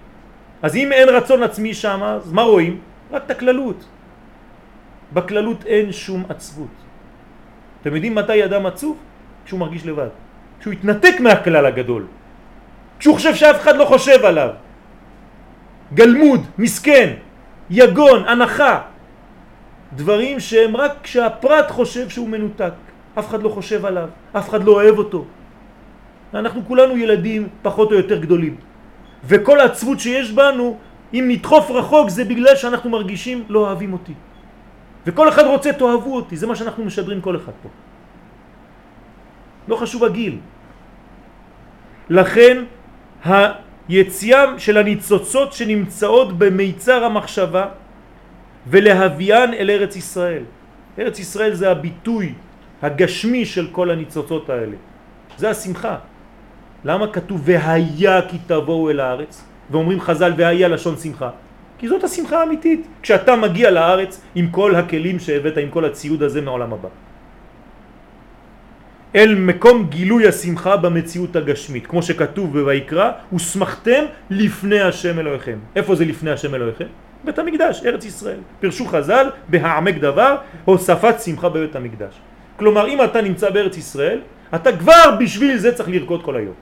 [0.61, 2.79] אז אם אין רצון עצמי שם, אז מה רואים?
[3.11, 3.85] רק את הכללות.
[5.13, 6.75] בכללות אין שום עצבות.
[7.81, 8.97] אתם יודעים מתי אדם עצוב?
[9.45, 10.09] כשהוא מרגיש לבד.
[10.59, 12.05] כשהוא התנתק מהכלל הגדול.
[12.99, 14.49] כשהוא חושב שאף אחד לא חושב עליו.
[15.93, 17.13] גלמוד, מסכן,
[17.69, 18.81] יגון, הנחה.
[19.95, 22.73] דברים שהם רק כשהפרט חושב שהוא מנותק.
[23.19, 25.25] אף אחד לא חושב עליו, אף אחד לא אוהב אותו.
[26.33, 28.55] אנחנו כולנו ילדים פחות או יותר גדולים.
[29.25, 30.77] וכל העצבות שיש בנו,
[31.13, 34.13] אם נדחוף רחוק זה בגלל שאנחנו מרגישים לא אוהבים אותי.
[35.07, 37.69] וכל אחד רוצה תאהבו אותי, זה מה שאנחנו משדרים כל אחד פה.
[39.67, 40.43] לא חשוב הגיל.
[42.09, 42.63] לכן
[43.23, 47.65] היציאה של הניצוצות שנמצאות במיצר המחשבה
[48.67, 50.43] ולהביאן אל ארץ ישראל.
[50.99, 52.33] ארץ ישראל זה הביטוי
[52.83, 54.75] הגשמי של כל הניצוצות האלה.
[55.37, 55.95] זה השמחה.
[56.83, 59.43] למה כתוב והיה כי תבואו אל הארץ?
[59.71, 61.46] ואומרים חז"ל והיה לשון שמחה.
[61.77, 66.41] כי זאת השמחה האמיתית, כשאתה מגיע לארץ עם כל הכלים שהבאת, עם כל הציוד הזה
[66.41, 66.89] מעולם הבא.
[69.15, 75.57] אל מקום גילוי השמחה במציאות הגשמית, כמו שכתוב בויקרא, ושמחתם לפני השם אלוהיכם.
[75.75, 76.85] איפה זה לפני השם אלוהיכם?
[77.23, 78.39] בית המקדש, ארץ ישראל.
[78.59, 82.13] פרשו חז"ל, בהעמק דבר, הוספת שמחה בבית המקדש.
[82.57, 84.19] כלומר, אם אתה נמצא בארץ ישראל,
[84.55, 86.53] אתה כבר בשביל זה צריך לרקוד כל היום.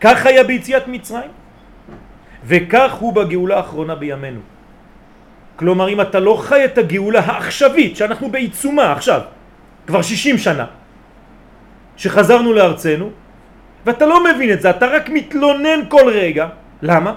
[0.00, 1.41] כך היה ביציאת מצרים.
[2.44, 4.40] וכך הוא בגאולה האחרונה בימינו.
[5.56, 9.20] כלומר, אם אתה לא חי את הגאולה העכשווית, שאנחנו בעיצומה עכשיו,
[9.86, 10.66] כבר 60 שנה,
[11.96, 13.10] שחזרנו לארצנו,
[13.86, 16.48] ואתה לא מבין את זה, אתה רק מתלונן כל רגע.
[16.82, 17.14] למה?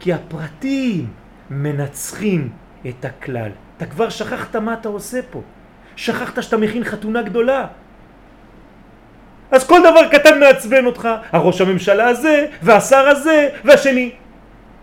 [0.00, 1.06] כי הפרטים
[1.50, 2.48] מנצחים
[2.88, 3.50] את הכלל.
[3.76, 5.42] אתה כבר שכחת מה אתה עושה פה.
[5.96, 7.66] שכחת שאתה מכין חתונה גדולה.
[9.50, 14.10] אז כל דבר קטן מעצבן אותך, הראש הממשלה הזה, והשר הזה, והשני.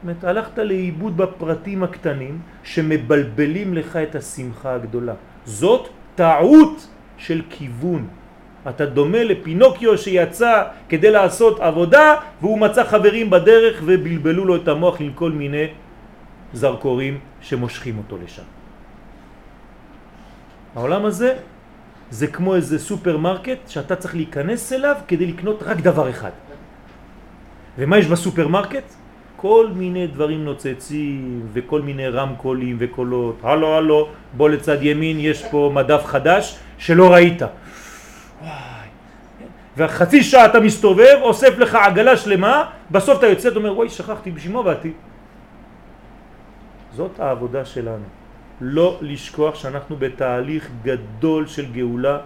[0.03, 5.13] אומרת, הלכת לאיבוד בפרטים הקטנים שמבלבלים לך את השמחה הגדולה.
[5.45, 6.87] זאת טעות
[7.17, 8.07] של כיוון.
[8.69, 15.01] אתה דומה לפינוקיו שיצא כדי לעשות עבודה והוא מצא חברים בדרך ובלבלו לו את המוח
[15.01, 15.67] עם כל מיני
[16.53, 18.47] זרקורים שמושכים אותו לשם.
[20.75, 21.35] העולם הזה
[22.11, 26.31] זה כמו איזה סופרמרקט שאתה צריך להיכנס אליו כדי לקנות רק דבר אחד.
[27.77, 29.02] ומה יש בסופרמרקט?
[29.43, 33.35] כל מיני דברים נוצצים וכל מיני רמקולים וקולות.
[33.43, 34.07] הלו, הלו,
[34.39, 37.41] בוא לצד ימין, יש פה מדף חדש שלא ראית.
[39.77, 44.31] והחצי שעה אתה מסתובב, אוסף לך עגלה שלמה, בסוף אתה יוצא, אתה אומר, וואי, שכחתי,
[44.31, 44.91] בשביל מה באתי?
[46.95, 48.07] זאת העבודה שלנו.
[48.61, 52.17] לא לשכוח שאנחנו בתהליך גדול של גאולה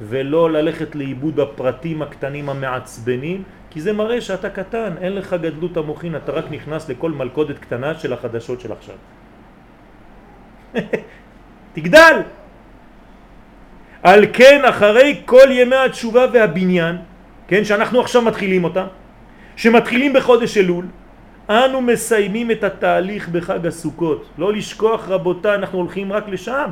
[0.00, 3.42] ולא ללכת לאיבוד בפרטים הקטנים המעצבנים
[3.76, 7.94] כי זה מראה שאתה קטן, אין לך גדלות המוחין, אתה רק נכנס לכל מלכודת קטנה
[7.94, 8.94] של החדשות של עכשיו.
[11.74, 12.20] תגדל!
[14.02, 16.96] על כן אחרי כל ימי התשובה והבניין,
[17.48, 18.86] כן, שאנחנו עכשיו מתחילים אותם,
[19.56, 20.86] שמתחילים בחודש אלול,
[21.50, 24.28] אנו מסיימים את התהליך בחג הסוכות.
[24.38, 26.70] לא לשכוח רבותה, אנחנו הולכים רק לשם.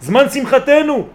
[0.00, 1.08] זמן שמחתנו,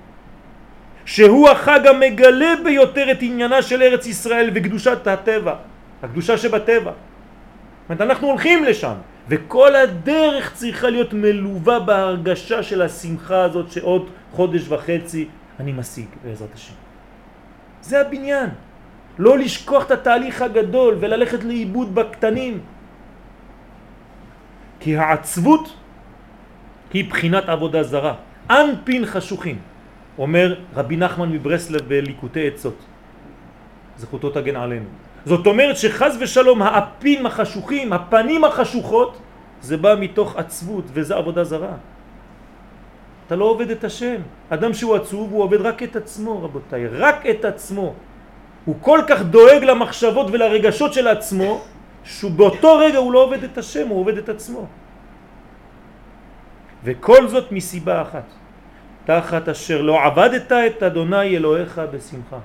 [1.05, 5.55] שהוא החג המגלה ביותר את עניינה של ארץ ישראל וקדושת הטבע,
[6.03, 6.91] הקדושה שבטבע.
[6.91, 8.93] זאת אומרת, אנחנו הולכים לשם,
[9.29, 15.27] וכל הדרך צריכה להיות מלווה בהרגשה של השמחה הזאת שעוד חודש וחצי
[15.59, 16.73] אני משיג בעזרת השם.
[17.81, 18.49] זה הבניין.
[19.19, 22.59] לא לשכוח את התהליך הגדול וללכת לאיבוד בקטנים.
[24.79, 25.75] כי העצבות
[26.93, 28.15] היא בחינת עבודה זרה.
[28.49, 29.59] אנפין חשוכים,
[30.17, 32.77] אומר רבי נחמן מברסלב בליקוטי עצות.
[33.97, 34.85] זכותו תגן עלינו.
[35.25, 39.17] זאת אומרת שחז ושלום האפים החשוכים, הפנים החשוכות,
[39.61, 41.75] זה בא מתוך עצבות וזה עבודה זרה.
[43.27, 44.21] אתה לא עובד את השם.
[44.49, 47.93] אדם שהוא עצוב הוא עובד רק את עצמו רבותיי, רק את עצמו.
[48.65, 51.61] הוא כל כך דואג למחשבות ולרגשות של עצמו,
[52.03, 54.67] שבאותו רגע הוא לא עובד את השם, הוא עובד את עצמו.
[56.83, 58.27] וכל זאת מסיבה אחת,
[59.05, 62.39] תחת אשר לא עבדת את אדוני אלוהיך בשמחה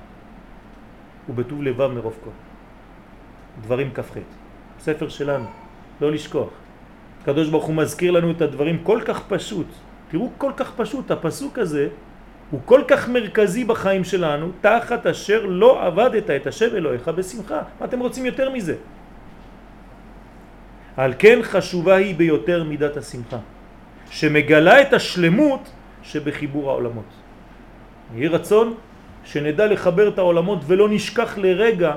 [1.29, 2.29] ובטוב לבב מרוב כל.
[3.61, 4.17] דברים כ"ח,
[4.79, 5.45] ספר שלנו,
[6.01, 6.49] לא לשכוח.
[7.21, 9.67] הקדוש ברוך הוא מזכיר לנו את הדברים כל כך פשוט.
[10.11, 11.87] תראו כל כך פשוט, הפסוק הזה
[12.51, 17.61] הוא כל כך מרכזי בחיים שלנו, תחת אשר לא עבדת את השם אלוהיך בשמחה.
[17.79, 18.75] מה אתם רוצים יותר מזה?
[20.97, 23.37] על כן חשובה היא ביותר מידת השמחה,
[24.09, 25.69] שמגלה את השלמות
[26.03, 27.11] שבחיבור העולמות.
[28.15, 28.73] יהי רצון
[29.23, 31.95] שנדע לחבר את העולמות ולא נשכח לרגע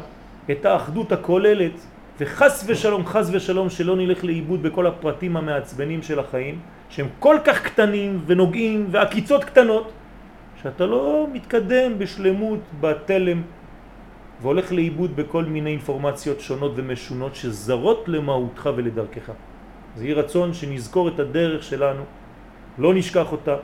[0.51, 1.73] את האחדות הכוללת
[2.21, 7.63] וחס ושלום, חס ושלום שלא נלך לאיבוד בכל הפרטים המעצבנים של החיים שהם כל כך
[7.63, 9.93] קטנים ונוגעים ועקיצות קטנות
[10.63, 13.43] שאתה לא מתקדם בשלמות בתלם
[14.43, 19.31] והולך לאיבוד בכל מיני אינפורמציות שונות ומשונות שזרות למהותך ולדרכך.
[19.97, 22.03] זה יהיה רצון שנזכור את הדרך שלנו,
[22.79, 23.57] לא נשכח אותה,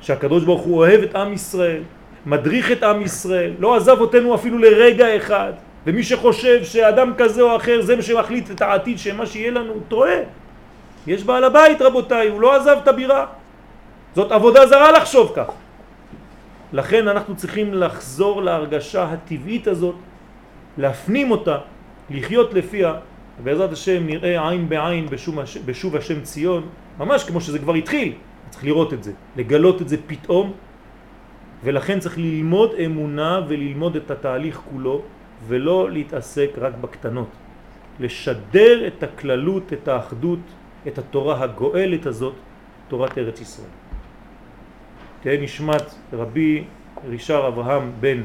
[0.00, 1.82] שהקדוש ברוך הוא אוהב את עם ישראל,
[2.26, 5.52] מדריך את עם ישראל, לא עזב אותנו אפילו לרגע אחד,
[5.86, 9.82] ומי שחושב שאדם כזה או אחר זה מה שמחליט את העתיד שמה שיהיה לנו, הוא
[9.88, 10.18] טועה.
[11.06, 13.26] יש בעל הבית רבותיי, הוא לא עזב את הבירה.
[14.14, 15.46] זאת עבודה זרה לחשוב כך.
[16.72, 19.94] לכן אנחנו צריכים לחזור להרגשה הטבעית הזאת,
[20.78, 21.58] להפנים אותה,
[22.10, 22.94] לחיות לפיה,
[23.40, 25.06] ובעזרת השם נראה עין בעין
[25.64, 26.68] בשוב השם ציון,
[26.98, 28.12] ממש כמו שזה כבר התחיל,
[28.58, 30.52] צריך לראות את זה, לגלות את זה פתאום,
[31.64, 35.02] ולכן צריך ללמוד אמונה וללמוד את התהליך כולו,
[35.46, 37.28] ולא להתעסק רק בקטנות.
[38.00, 40.38] לשדר את הכללות, את האחדות,
[40.86, 42.34] את התורה הגואלת הזאת,
[42.88, 43.70] תורת ארץ ישראל.
[45.22, 46.64] תהיה נשמת רבי
[47.08, 48.22] רישר אברהם בן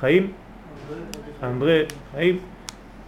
[0.00, 0.32] חיים,
[1.42, 2.38] אנדרי חיים,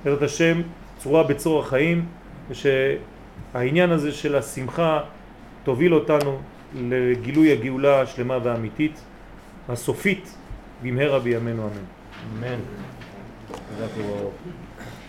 [0.05, 0.61] בעזרת השם,
[0.99, 2.07] צורה בצור החיים,
[2.49, 5.01] ושהעניין הזה של השמחה
[5.65, 6.39] תוביל אותנו
[6.75, 9.01] לגילוי הגאולה השלמה והאמיתית,
[9.69, 10.35] הסופית,
[10.83, 12.49] במהרה בימינו אמן.
[12.49, 12.61] אמן.